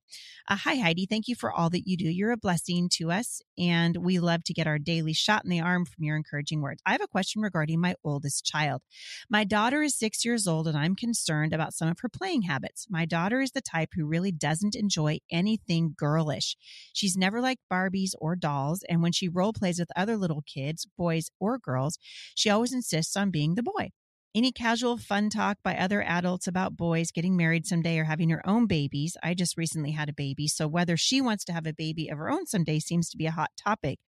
Uh, 0.49 0.57
hi, 0.57 0.77
Heidi. 0.77 1.07
Thank 1.07 1.29
you 1.29 1.35
for 1.35 1.51
all 1.51 1.71
that 1.71 1.87
you 1.87 1.97
do. 1.97 2.09
You're 2.09 2.33
a 2.33 2.37
blessing 2.37 2.89
to 2.95 3.11
us, 3.11 3.41
and 3.57 3.97
we 3.97 4.19
love 4.19 4.45
to 4.45 4.53
get 4.53 4.67
our 4.67 4.79
daily 4.79 5.15
shot 5.15 5.45
in 5.45 5.51
the 5.51 5.61
arm 5.61 5.87
from 5.87 6.05
your 6.05 6.17
encouraging 6.17 6.61
words. 6.61 6.83
I 6.85 6.93
have 6.93 7.01
a 7.03 7.09
question 7.09 7.41
regarding 7.41 7.81
my 7.81 7.95
oldest 8.05 8.45
child. 8.45 8.83
My 9.31 9.45
daughter 9.45 9.83
is 9.83 9.99
six 9.99 10.25
years 10.25 10.47
old, 10.47 10.69
and 10.69 10.77
I'm 10.77 10.95
concerned 10.95 11.53
about 11.53 11.75
some 11.75 11.89
of 11.89 11.99
her 12.01 12.09
playing 12.09 12.43
habits. 12.43 12.87
My 12.91 13.07
daughter 13.07 13.41
is 13.41 13.53
the 13.53 13.61
type 13.63 13.91
who 13.95 14.07
really 14.07 14.33
doesn't 14.33 14.77
enjoy 14.77 15.19
anything 15.31 15.95
girlish. 15.97 16.57
She's 16.93 17.17
never 17.17 17.41
liked 17.41 17.63
Barbies 17.73 18.13
or 18.19 18.37
dolls, 18.37 18.85
and 18.89 19.03
when 19.03 19.13
she 19.13 19.29
role 19.29 19.53
plays 19.53 19.79
with 19.79 19.91
other 19.97 20.17
little 20.17 20.43
kids, 20.43 20.87
boys 20.97 21.31
or 21.41 21.59
girls, 21.59 21.99
she 22.35 22.51
always 22.51 22.73
insists 22.73 23.17
on 23.17 23.31
being 23.31 23.55
the 23.55 23.63
boy. 23.63 23.91
Any 24.35 24.53
casual 24.53 24.99
fun 24.99 25.31
talk 25.31 25.57
by 25.63 25.75
other 25.75 26.03
adults 26.03 26.47
about 26.47 26.77
boys 26.77 27.11
getting 27.11 27.35
married 27.35 27.67
someday 27.67 27.99
or 27.99 28.05
having 28.05 28.29
her 28.29 28.47
own 28.47 28.67
babies. 28.67 29.17
I 29.23 29.33
just 29.33 29.57
recently 29.57 29.93
had 29.93 30.11
a 30.11 30.13
baby, 30.13 30.47
so 30.49 30.69
whether 30.69 30.99
she 30.99 31.23
wants 31.23 31.45
to 31.47 31.53
have 31.53 31.67
a 31.67 31.73
baby 31.73 32.09
of 32.09 32.19
her 32.19 32.31
own 32.31 32.47
someday 32.47 32.79
seems 32.79 33.09
to 33.09 33.17
be 33.17 33.25
a 33.25 33.31
hot 33.33 33.51
topic 33.57 34.01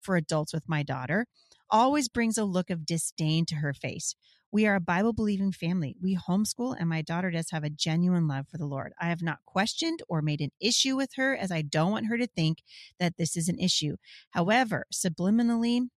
for 0.00 0.16
adults 0.16 0.52
with 0.52 0.68
my 0.68 0.82
daughter. 0.82 1.26
Always 1.70 2.10
brings 2.10 2.36
a 2.36 2.44
look 2.44 2.68
of 2.68 2.84
disdain 2.84 3.46
to 3.46 3.56
her 3.56 3.72
face. 3.72 4.14
We 4.50 4.66
are 4.66 4.74
a 4.74 4.80
Bible 4.80 5.14
believing 5.14 5.52
family. 5.52 5.96
We 6.02 6.18
homeschool, 6.18 6.76
and 6.78 6.86
my 6.86 7.00
daughter 7.00 7.30
does 7.30 7.50
have 7.52 7.64
a 7.64 7.70
genuine 7.70 8.28
love 8.28 8.48
for 8.50 8.58
the 8.58 8.66
Lord. 8.66 8.92
I 9.00 9.06
have 9.06 9.22
not 9.22 9.38
questioned 9.46 10.00
or 10.06 10.20
made 10.20 10.42
an 10.42 10.52
issue 10.60 10.96
with 10.96 11.14
her, 11.16 11.34
as 11.34 11.50
I 11.50 11.62
don't 11.62 11.92
want 11.92 12.08
her 12.08 12.18
to 12.18 12.26
think 12.26 12.58
that 13.00 13.16
this 13.16 13.34
is 13.34 13.48
an 13.48 13.58
issue. 13.58 13.96
However, 14.32 14.84
subliminally, 14.92 15.88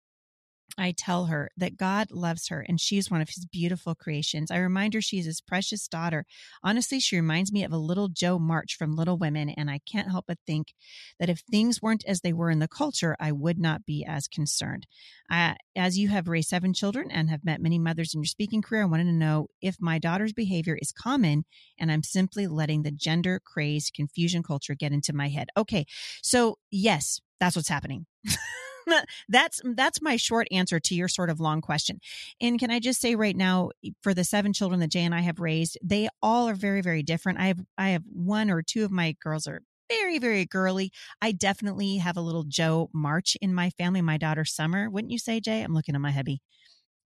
I 0.77 0.93
tell 0.95 1.25
her 1.25 1.49
that 1.57 1.77
God 1.77 2.11
loves 2.11 2.49
her 2.49 2.65
and 2.67 2.79
she's 2.79 3.09
one 3.09 3.21
of 3.21 3.29
his 3.29 3.45
beautiful 3.45 3.95
creations. 3.95 4.51
I 4.51 4.57
remind 4.57 4.93
her 4.93 5.01
she's 5.01 5.25
his 5.25 5.41
precious 5.41 5.87
daughter. 5.87 6.25
Honestly, 6.63 6.99
she 6.99 7.15
reminds 7.15 7.51
me 7.51 7.63
of 7.63 7.71
a 7.71 7.77
little 7.77 8.09
Jo 8.09 8.37
March 8.37 8.75
from 8.77 8.95
Little 8.95 9.17
Women, 9.17 9.49
and 9.49 9.69
I 9.69 9.79
can't 9.89 10.11
help 10.11 10.25
but 10.27 10.37
think 10.45 10.73
that 11.19 11.29
if 11.29 11.39
things 11.39 11.81
weren't 11.81 12.03
as 12.05 12.21
they 12.21 12.33
were 12.33 12.49
in 12.49 12.59
the 12.59 12.67
culture, 12.67 13.15
I 13.19 13.31
would 13.31 13.57
not 13.57 13.85
be 13.85 14.05
as 14.05 14.27
concerned. 14.27 14.85
Uh, 15.31 15.53
as 15.75 15.97
you 15.97 16.09
have 16.09 16.27
raised 16.27 16.49
seven 16.49 16.73
children 16.73 17.09
and 17.09 17.29
have 17.29 17.45
met 17.45 17.61
many 17.61 17.79
mothers 17.79 18.13
in 18.13 18.21
your 18.21 18.27
speaking 18.27 18.61
career, 18.61 18.83
I 18.83 18.87
wanted 18.87 19.05
to 19.05 19.11
know 19.11 19.47
if 19.61 19.77
my 19.79 19.97
daughter's 19.97 20.33
behavior 20.33 20.77
is 20.81 20.91
common 20.91 21.45
and 21.79 21.91
I'm 21.91 22.03
simply 22.03 22.47
letting 22.47 22.83
the 22.83 22.91
gender 22.91 23.41
crazed 23.43 23.93
confusion 23.93 24.43
culture 24.43 24.75
get 24.75 24.91
into 24.91 25.13
my 25.13 25.29
head. 25.29 25.49
Okay, 25.57 25.85
so 26.21 26.57
yes, 26.69 27.21
that's 27.39 27.55
what's 27.55 27.69
happening. 27.69 28.05
that's 29.29 29.61
mm, 29.61 29.75
that's 29.75 30.01
my 30.01 30.15
short 30.17 30.47
answer 30.51 30.79
to 30.79 30.95
your 30.95 31.07
sort 31.07 31.29
of 31.29 31.39
long 31.39 31.61
question. 31.61 31.99
And 32.41 32.59
can 32.59 32.71
I 32.71 32.79
just 32.79 33.01
say 33.01 33.15
right 33.15 33.35
now, 33.35 33.71
for 34.01 34.13
the 34.13 34.23
seven 34.23 34.53
children 34.53 34.79
that 34.81 34.91
Jay 34.91 35.01
and 35.03 35.15
I 35.15 35.21
have 35.21 35.39
raised, 35.39 35.77
they 35.83 36.07
all 36.21 36.47
are 36.49 36.55
very 36.55 36.81
very 36.81 37.03
different. 37.03 37.39
I 37.39 37.47
have 37.47 37.59
I 37.77 37.89
have 37.89 38.03
one 38.11 38.49
or 38.49 38.61
two 38.61 38.83
of 38.85 38.91
my 38.91 39.15
girls 39.21 39.47
are 39.47 39.61
very 39.89 40.17
very 40.19 40.45
girly. 40.45 40.91
I 41.21 41.31
definitely 41.31 41.97
have 41.97 42.17
a 42.17 42.21
little 42.21 42.43
Jo 42.47 42.89
March 42.93 43.37
in 43.41 43.53
my 43.53 43.69
family. 43.71 44.01
My 44.01 44.17
daughter 44.17 44.45
Summer, 44.45 44.89
wouldn't 44.89 45.11
you 45.11 45.19
say, 45.19 45.39
Jay? 45.39 45.61
I'm 45.61 45.73
looking 45.73 45.95
at 45.95 46.01
my 46.01 46.11
hubby. 46.11 46.41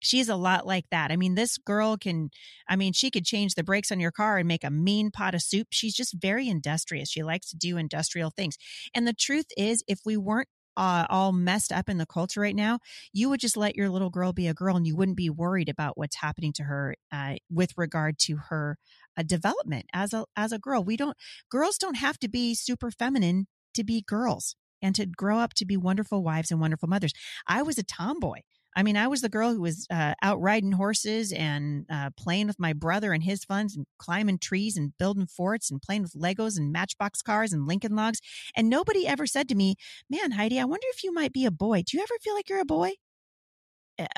she's 0.01 0.29
a 0.29 0.35
lot 0.35 0.65
like 0.65 0.85
that. 0.91 1.11
I 1.11 1.17
mean, 1.17 1.35
this 1.35 1.57
girl 1.57 1.97
can, 1.97 2.29
I 2.69 2.75
mean, 2.75 2.93
she 2.93 3.11
could 3.11 3.25
change 3.25 3.55
the 3.55 3.63
brakes 3.63 3.91
on 3.91 3.99
your 3.99 4.11
car 4.11 4.37
and 4.37 4.47
make 4.47 4.63
a 4.63 4.69
mean 4.71 5.11
pot 5.11 5.35
of 5.35 5.41
soup. 5.41 5.67
She's 5.71 5.93
just 5.93 6.15
very 6.19 6.47
industrious. 6.47 7.09
She 7.09 7.23
likes 7.23 7.49
to 7.49 7.57
do 7.57 7.77
industrial 7.77 8.31
things. 8.35 8.57
And 8.93 9.05
the 9.07 9.13
truth 9.13 9.47
is, 9.57 9.83
if 9.87 9.99
we 10.05 10.15
weren't 10.17 10.47
uh, 10.79 11.05
all 11.09 11.33
messed 11.33 11.73
up 11.73 11.89
in 11.89 11.97
the 11.97 12.05
culture 12.05 12.39
right 12.39 12.55
now, 12.55 12.79
you 13.11 13.29
would 13.29 13.41
just 13.41 13.57
let 13.57 13.75
your 13.75 13.89
little 13.89 14.09
girl 14.09 14.31
be 14.31 14.47
a 14.47 14.53
girl 14.53 14.77
and 14.77 14.87
you 14.87 14.95
wouldn't 14.95 15.17
be 15.17 15.29
worried 15.29 15.67
about 15.67 15.97
what's 15.97 16.15
happening 16.15 16.53
to 16.53 16.63
her 16.63 16.95
uh, 17.11 17.35
with 17.51 17.73
regard 17.75 18.17
to 18.17 18.37
her 18.47 18.77
uh, 19.17 19.23
development 19.23 19.85
as 19.93 20.13
a 20.13 20.23
as 20.37 20.53
a 20.53 20.57
girl. 20.57 20.81
We 20.81 20.95
don't 20.95 21.17
girls 21.51 21.77
don't 21.77 21.97
have 21.97 22.17
to 22.19 22.29
be 22.29 22.55
super 22.55 22.91
feminine 22.91 23.47
to 23.73 23.83
be 23.83 24.01
girls 24.01 24.55
and 24.81 24.95
to 24.95 25.05
grow 25.05 25.39
up 25.39 25.53
to 25.55 25.65
be 25.65 25.75
wonderful 25.75 26.23
wives 26.23 26.49
and 26.49 26.61
wonderful 26.61 26.87
mothers. 26.87 27.11
I 27.45 27.61
was 27.61 27.77
a 27.77 27.83
tomboy. 27.83 28.39
I 28.79 28.83
mean, 28.83 28.95
I 28.95 29.07
was 29.07 29.19
the 29.19 29.27
girl 29.27 29.53
who 29.53 29.59
was 29.59 29.85
uh, 29.91 30.13
out 30.21 30.39
riding 30.39 30.71
horses 30.71 31.33
and 31.33 31.85
uh, 31.89 32.11
playing 32.17 32.47
with 32.47 32.61
my 32.61 32.71
brother 32.71 33.11
and 33.11 33.21
his 33.21 33.43
funds 33.43 33.75
and 33.75 33.85
climbing 33.97 34.37
trees 34.37 34.77
and 34.77 34.97
building 34.97 35.27
forts 35.27 35.69
and 35.69 35.81
playing 35.81 36.03
with 36.03 36.13
Legos 36.13 36.57
and 36.57 36.71
Matchbox 36.71 37.21
cars 37.21 37.51
and 37.51 37.67
Lincoln 37.67 37.93
logs. 37.93 38.21
And 38.55 38.69
nobody 38.69 39.05
ever 39.05 39.27
said 39.27 39.49
to 39.49 39.55
me, 39.55 39.75
Man, 40.09 40.31
Heidi, 40.31 40.61
I 40.61 40.63
wonder 40.63 40.87
if 40.93 41.03
you 41.03 41.11
might 41.11 41.33
be 41.33 41.43
a 41.43 41.51
boy. 41.51 41.83
Do 41.85 41.97
you 41.97 42.03
ever 42.03 42.13
feel 42.21 42.33
like 42.33 42.47
you're 42.47 42.61
a 42.61 42.65
boy? 42.65 42.91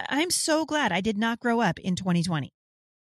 I'm 0.07 0.29
so 0.29 0.63
glad 0.63 0.91
I 0.91 1.01
did 1.01 1.17
not 1.17 1.39
grow 1.39 1.59
up 1.59 1.79
in 1.79 1.95
2020 1.95 2.53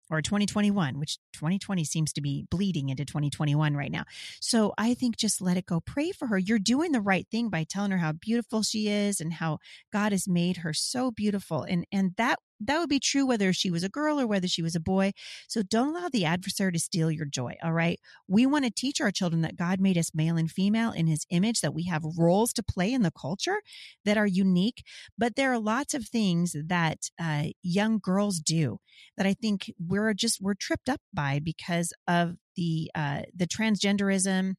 or 0.10 0.22
2021, 0.22 1.00
which 1.00 1.18
2020 1.34 1.84
seems 1.84 2.14
to 2.14 2.22
be 2.22 2.46
bleeding 2.50 2.90
into 2.90 3.06
2021 3.06 3.76
right 3.76 3.92
now. 3.92 4.04
So 4.40 4.74
I 4.78 4.94
think 4.94 5.18
just 5.18 5.42
let 5.42 5.58
it 5.58 5.66
go. 5.66 5.80
Pray 5.80 6.12
for 6.12 6.28
her. 6.28 6.38
You're 6.38 6.60
doing 6.60 6.92
the 6.92 7.02
right 7.02 7.28
thing 7.30 7.50
by 7.50 7.64
telling 7.64 7.92
her 7.92 7.98
how 7.98 8.14
beautiful 8.14 8.64
she 8.64 8.88
is 8.88 9.22
and 9.22 9.34
how 9.34 9.60
God 9.92 10.12
has 10.12 10.28
made 10.28 10.58
her 10.58 10.74
so 10.74 11.12
beautiful. 11.12 11.64
And 11.64 11.86
and 11.92 12.14
that 12.18 12.40
that 12.60 12.80
would 12.80 12.90
be 12.90 13.00
true 13.00 13.26
whether 13.26 13.54
she 13.54 13.72
was 13.72 13.84
a 13.84 13.90
girl 13.90 14.20
or 14.20 14.28
whether 14.28 14.48
she 14.48 14.62
was 14.62 14.76
a 14.76 14.80
boy. 14.80 15.12
So 15.48 15.62
don't 15.64 15.96
allow 15.96 16.10
the 16.10 16.26
adversary 16.26 16.72
to 16.74 16.80
steal 16.80 17.12
your 17.12 17.26
joy. 17.26 17.56
All 17.64 17.74
right. 17.74 18.00
We 18.28 18.46
want 18.46 18.66
to 18.66 18.72
teach 18.72 19.00
our 19.00 19.12
children 19.12 19.42
that 19.42 19.56
God 19.56 19.80
made 19.80 19.98
us 19.98 20.12
male 20.14 20.38
and 20.38 20.52
female 20.52 20.92
in 20.92 21.08
his 21.08 21.26
image, 21.30 21.62
that 21.62 21.74
we 21.74 21.86
have 21.86 22.04
roles 22.18 22.54
to 22.54 22.64
play 22.64 22.92
in 22.92 23.04
the 23.04 23.12
culture 23.12 23.62
that 24.06 24.18
are 24.18 24.28
unique. 24.28 24.84
But 25.18 25.36
there 25.36 25.52
are 25.54 25.60
lots 25.60 25.94
of 25.94 26.06
things 26.06 26.56
that 26.68 27.10
uh, 27.22 27.46
young 27.62 28.00
girls 28.02 28.40
do 28.40 28.80
that 29.18 29.26
I 29.26 29.34
think 29.34 29.72
we're 29.80 30.14
just, 30.14 30.40
we're 30.42 30.54
tripped 30.54 30.90
up 30.90 31.02
by 31.14 31.40
because 31.44 31.94
of 32.08 32.36
the, 32.56 32.92
uh, 32.94 33.22
the 33.36 33.48
transgenderism 33.48 34.56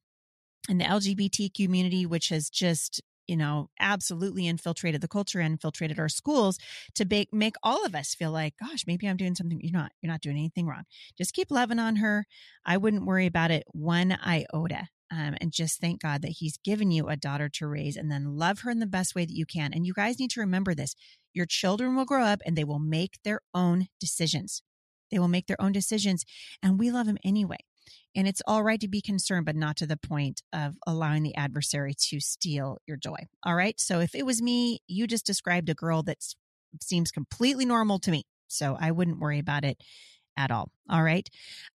and 0.69 0.79
the 0.79 0.85
LGBT 0.85 1.53
community, 1.55 2.05
which 2.05 2.29
has 2.29 2.49
just 2.49 3.01
you 3.31 3.37
know, 3.37 3.69
absolutely 3.79 4.45
infiltrated 4.45 4.99
the 4.99 5.07
culture 5.07 5.39
and 5.39 5.53
infiltrated 5.53 5.97
our 5.97 6.09
schools 6.09 6.59
to 6.95 7.05
make, 7.05 7.33
make 7.33 7.55
all 7.63 7.85
of 7.85 7.95
us 7.95 8.13
feel 8.13 8.29
like, 8.29 8.55
gosh, 8.61 8.83
maybe 8.85 9.07
I'm 9.07 9.15
doing 9.15 9.35
something. 9.35 9.57
You're 9.63 9.71
not, 9.71 9.93
you're 10.01 10.11
not 10.11 10.19
doing 10.19 10.35
anything 10.35 10.67
wrong. 10.67 10.83
Just 11.17 11.33
keep 11.33 11.49
loving 11.49 11.79
on 11.79 11.95
her. 11.95 12.25
I 12.65 12.75
wouldn't 12.75 13.05
worry 13.05 13.25
about 13.25 13.49
it 13.49 13.63
one 13.71 14.17
iota. 14.21 14.89
Um, 15.09 15.35
and 15.39 15.53
just 15.53 15.79
thank 15.79 16.01
God 16.01 16.23
that 16.23 16.35
He's 16.39 16.57
given 16.57 16.91
you 16.91 17.07
a 17.07 17.15
daughter 17.15 17.47
to 17.53 17.67
raise 17.67 17.95
and 17.95 18.11
then 18.11 18.35
love 18.35 18.59
her 18.59 18.69
in 18.69 18.79
the 18.79 18.85
best 18.85 19.15
way 19.15 19.23
that 19.23 19.33
you 19.33 19.45
can. 19.45 19.71
And 19.73 19.85
you 19.85 19.93
guys 19.93 20.19
need 20.19 20.31
to 20.31 20.41
remember 20.41 20.73
this 20.73 20.93
your 21.33 21.45
children 21.45 21.95
will 21.95 22.03
grow 22.03 22.23
up 22.25 22.41
and 22.45 22.57
they 22.57 22.65
will 22.65 22.79
make 22.79 23.17
their 23.23 23.39
own 23.53 23.87
decisions. 24.01 24.61
They 25.09 25.19
will 25.19 25.29
make 25.29 25.47
their 25.47 25.61
own 25.61 25.71
decisions, 25.71 26.25
and 26.61 26.77
we 26.77 26.91
love 26.91 27.05
them 27.05 27.17
anyway. 27.23 27.59
And 28.15 28.27
it's 28.27 28.41
all 28.45 28.63
right 28.63 28.79
to 28.79 28.87
be 28.87 29.01
concerned, 29.01 29.45
but 29.45 29.55
not 29.55 29.77
to 29.77 29.87
the 29.87 29.97
point 29.97 30.41
of 30.51 30.75
allowing 30.85 31.23
the 31.23 31.35
adversary 31.35 31.93
to 32.09 32.19
steal 32.19 32.77
your 32.85 32.97
joy. 32.97 33.17
All 33.43 33.55
right. 33.55 33.79
So 33.79 33.99
if 33.99 34.13
it 34.15 34.25
was 34.25 34.41
me, 34.41 34.79
you 34.87 35.07
just 35.07 35.25
described 35.25 35.69
a 35.69 35.73
girl 35.73 36.03
that 36.03 36.17
seems 36.81 37.11
completely 37.11 37.65
normal 37.65 37.99
to 37.99 38.11
me. 38.11 38.23
So 38.47 38.77
I 38.79 38.91
wouldn't 38.91 39.19
worry 39.19 39.39
about 39.39 39.63
it 39.63 39.77
at 40.37 40.51
all. 40.51 40.71
All 40.89 41.03
right. 41.03 41.27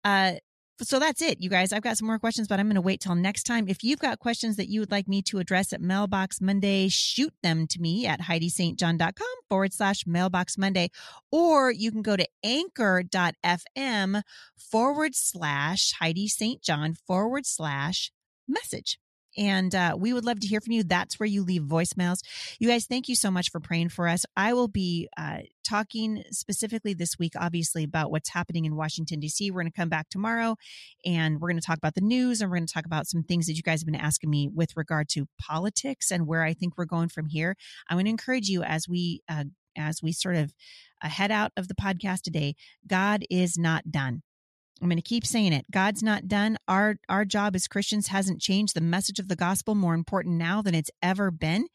Uh, 0.04 0.34
so 0.82 0.98
that's 0.98 1.22
it, 1.22 1.40
you 1.40 1.48
guys. 1.48 1.72
I've 1.72 1.82
got 1.82 1.96
some 1.96 2.06
more 2.06 2.18
questions, 2.18 2.48
but 2.48 2.60
I'm 2.60 2.66
going 2.66 2.74
to 2.74 2.80
wait 2.80 3.00
till 3.00 3.14
next 3.14 3.44
time. 3.44 3.66
If 3.68 3.82
you've 3.82 3.98
got 3.98 4.18
questions 4.18 4.56
that 4.56 4.68
you 4.68 4.80
would 4.80 4.90
like 4.90 5.08
me 5.08 5.22
to 5.22 5.38
address 5.38 5.72
at 5.72 5.80
Mailbox 5.80 6.40
Monday, 6.40 6.88
shoot 6.88 7.32
them 7.42 7.66
to 7.68 7.80
me 7.80 8.06
at 8.06 8.20
HeidiSt.John.com 8.20 9.36
forward 9.48 9.72
slash 9.72 10.06
Mailbox 10.06 10.58
Monday, 10.58 10.90
or 11.32 11.70
you 11.70 11.90
can 11.90 12.02
go 12.02 12.16
to 12.16 12.26
anchor.fm 12.44 14.22
forward 14.56 15.14
slash 15.14 15.92
Heidi 15.98 16.28
St. 16.28 16.62
John 16.62 16.94
forward 16.94 17.46
slash 17.46 18.12
message. 18.46 18.98
And 19.36 19.74
uh, 19.74 19.96
we 19.98 20.12
would 20.12 20.24
love 20.24 20.40
to 20.40 20.46
hear 20.46 20.60
from 20.60 20.72
you. 20.72 20.84
That's 20.84 21.20
where 21.20 21.26
you 21.26 21.42
leave 21.42 21.62
voicemails. 21.62 22.20
You 22.58 22.68
guys, 22.68 22.86
thank 22.86 23.08
you 23.08 23.14
so 23.14 23.30
much 23.30 23.50
for 23.50 23.60
praying 23.60 23.90
for 23.90 24.08
us. 24.08 24.24
I 24.36 24.54
will 24.54 24.68
be 24.68 25.08
uh, 25.16 25.38
talking 25.66 26.22
specifically 26.30 26.94
this 26.94 27.18
week, 27.18 27.32
obviously, 27.38 27.84
about 27.84 28.10
what's 28.10 28.30
happening 28.30 28.64
in 28.64 28.76
Washington, 28.76 29.20
D.C. 29.20 29.50
We're 29.50 29.62
going 29.62 29.72
to 29.72 29.76
come 29.76 29.88
back 29.88 30.08
tomorrow 30.08 30.56
and 31.04 31.40
we're 31.40 31.48
going 31.48 31.60
to 31.60 31.66
talk 31.66 31.78
about 31.78 31.94
the 31.94 32.00
news 32.00 32.40
and 32.40 32.50
we're 32.50 32.58
going 32.58 32.66
to 32.66 32.72
talk 32.72 32.86
about 32.86 33.06
some 33.06 33.22
things 33.22 33.46
that 33.46 33.54
you 33.54 33.62
guys 33.62 33.80
have 33.80 33.86
been 33.86 33.94
asking 33.94 34.30
me 34.30 34.48
with 34.52 34.76
regard 34.76 35.08
to 35.10 35.26
politics 35.40 36.10
and 36.10 36.26
where 36.26 36.42
I 36.42 36.54
think 36.54 36.76
we're 36.76 36.84
going 36.84 37.08
from 37.08 37.26
here. 37.26 37.56
I 37.88 37.94
want 37.94 38.06
to 38.06 38.10
encourage 38.10 38.48
you 38.48 38.62
as 38.62 38.88
we, 38.88 39.22
uh, 39.28 39.44
as 39.76 40.02
we 40.02 40.12
sort 40.12 40.36
of 40.36 40.54
uh, 41.02 41.08
head 41.08 41.30
out 41.30 41.52
of 41.56 41.68
the 41.68 41.74
podcast 41.74 42.22
today, 42.22 42.54
God 42.86 43.24
is 43.30 43.58
not 43.58 43.90
done. 43.90 44.22
I'm 44.80 44.88
going 44.88 44.96
to 44.96 45.02
keep 45.02 45.26
saying 45.26 45.52
it. 45.52 45.64
God's 45.70 46.02
not 46.02 46.28
done. 46.28 46.58
Our 46.68 46.96
our 47.08 47.24
job 47.24 47.56
as 47.56 47.66
Christians 47.66 48.08
hasn't 48.08 48.40
changed. 48.40 48.74
The 48.74 48.80
message 48.82 49.18
of 49.18 49.28
the 49.28 49.36
gospel 49.36 49.74
more 49.74 49.94
important 49.94 50.36
now 50.36 50.60
than 50.60 50.74
it's 50.74 50.90
ever 51.02 51.30
been 51.30 51.66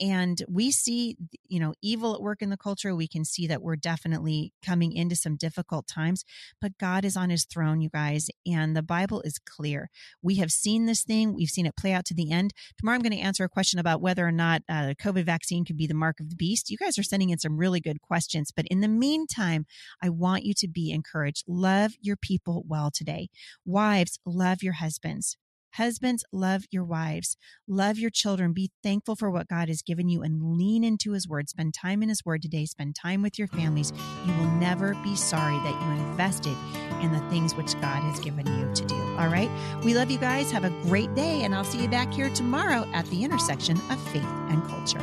and 0.00 0.42
we 0.48 0.70
see 0.70 1.16
you 1.46 1.60
know 1.60 1.74
evil 1.82 2.14
at 2.14 2.22
work 2.22 2.42
in 2.42 2.50
the 2.50 2.56
culture. 2.56 2.94
We 2.94 3.08
can 3.08 3.24
see 3.24 3.46
that 3.46 3.62
we're 3.62 3.76
definitely 3.76 4.52
coming 4.64 4.92
into 4.92 5.16
some 5.16 5.36
difficult 5.36 5.86
times 5.86 6.24
but 6.60 6.78
god 6.78 7.04
is 7.04 7.16
on 7.16 7.30
his 7.30 7.44
throne 7.44 7.80
you 7.80 7.88
guys 7.88 8.28
and 8.46 8.76
the 8.76 8.82
bible 8.82 9.20
is 9.22 9.38
clear. 9.38 9.90
We 10.22 10.36
have 10.36 10.50
seen 10.50 10.86
this 10.86 11.02
thing. 11.04 11.34
We've 11.34 11.48
seen 11.48 11.66
it 11.66 11.76
play 11.76 11.92
out 11.92 12.04
to 12.06 12.14
the 12.14 12.32
end. 12.32 12.52
Tomorrow 12.78 12.96
i'm 12.96 13.02
going 13.02 13.12
to 13.12 13.18
answer 13.18 13.44
a 13.44 13.48
question 13.48 13.78
about 13.78 14.00
whether 14.00 14.26
or 14.26 14.32
not 14.32 14.62
uh, 14.68 14.94
covid 15.00 15.24
vaccine 15.24 15.64
could 15.64 15.76
be 15.76 15.86
the 15.86 15.94
mark 15.94 16.20
of 16.20 16.30
the 16.30 16.36
beast. 16.36 16.70
You 16.70 16.78
guys 16.78 16.98
are 16.98 17.02
sending 17.02 17.30
in 17.30 17.38
some 17.38 17.56
really 17.56 17.80
good 17.80 18.00
questions 18.00 18.52
but 18.54 18.66
in 18.70 18.80
the 18.80 18.88
meantime 18.88 19.66
i 20.02 20.08
want 20.08 20.44
you 20.44 20.54
to 20.54 20.68
be 20.68 20.90
encouraged. 20.92 21.44
Love 21.46 21.92
your 22.00 22.16
people 22.16 22.64
well 22.66 22.90
today. 22.90 23.28
Wives 23.64 24.18
love 24.24 24.62
your 24.62 24.74
husbands 24.74 25.36
Husbands, 25.74 26.24
love 26.32 26.64
your 26.70 26.84
wives, 26.84 27.36
love 27.68 27.98
your 27.98 28.10
children, 28.10 28.52
be 28.52 28.70
thankful 28.82 29.16
for 29.16 29.30
what 29.30 29.48
God 29.48 29.68
has 29.68 29.82
given 29.82 30.08
you, 30.08 30.22
and 30.22 30.56
lean 30.56 30.82
into 30.84 31.12
His 31.12 31.28
Word. 31.28 31.48
Spend 31.48 31.74
time 31.74 32.02
in 32.02 32.08
His 32.08 32.24
Word 32.24 32.42
today, 32.42 32.66
spend 32.66 32.94
time 32.94 33.22
with 33.22 33.38
your 33.38 33.48
families. 33.48 33.92
You 34.26 34.34
will 34.34 34.50
never 34.52 34.94
be 35.02 35.14
sorry 35.16 35.56
that 35.58 35.80
you 35.80 36.04
invested 36.10 36.56
in 37.02 37.12
the 37.12 37.20
things 37.30 37.54
which 37.54 37.72
God 37.74 38.02
has 38.02 38.20
given 38.20 38.46
you 38.46 38.72
to 38.74 38.84
do. 38.84 38.96
All 39.18 39.28
right? 39.28 39.50
We 39.84 39.94
love 39.94 40.10
you 40.10 40.18
guys. 40.18 40.50
Have 40.50 40.64
a 40.64 40.70
great 40.82 41.14
day, 41.14 41.42
and 41.42 41.54
I'll 41.54 41.64
see 41.64 41.82
you 41.82 41.88
back 41.88 42.12
here 42.12 42.30
tomorrow 42.30 42.88
at 42.92 43.06
the 43.06 43.22
intersection 43.24 43.76
of 43.90 44.00
faith 44.10 44.24
and 44.48 44.62
culture. 44.64 45.00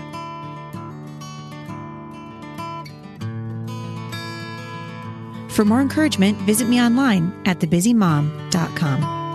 For 5.50 5.66
more 5.66 5.82
encouragement, 5.82 6.38
visit 6.42 6.70
me 6.70 6.80
online 6.80 7.34
at 7.48 7.58
thebusymom.com. 7.60 9.27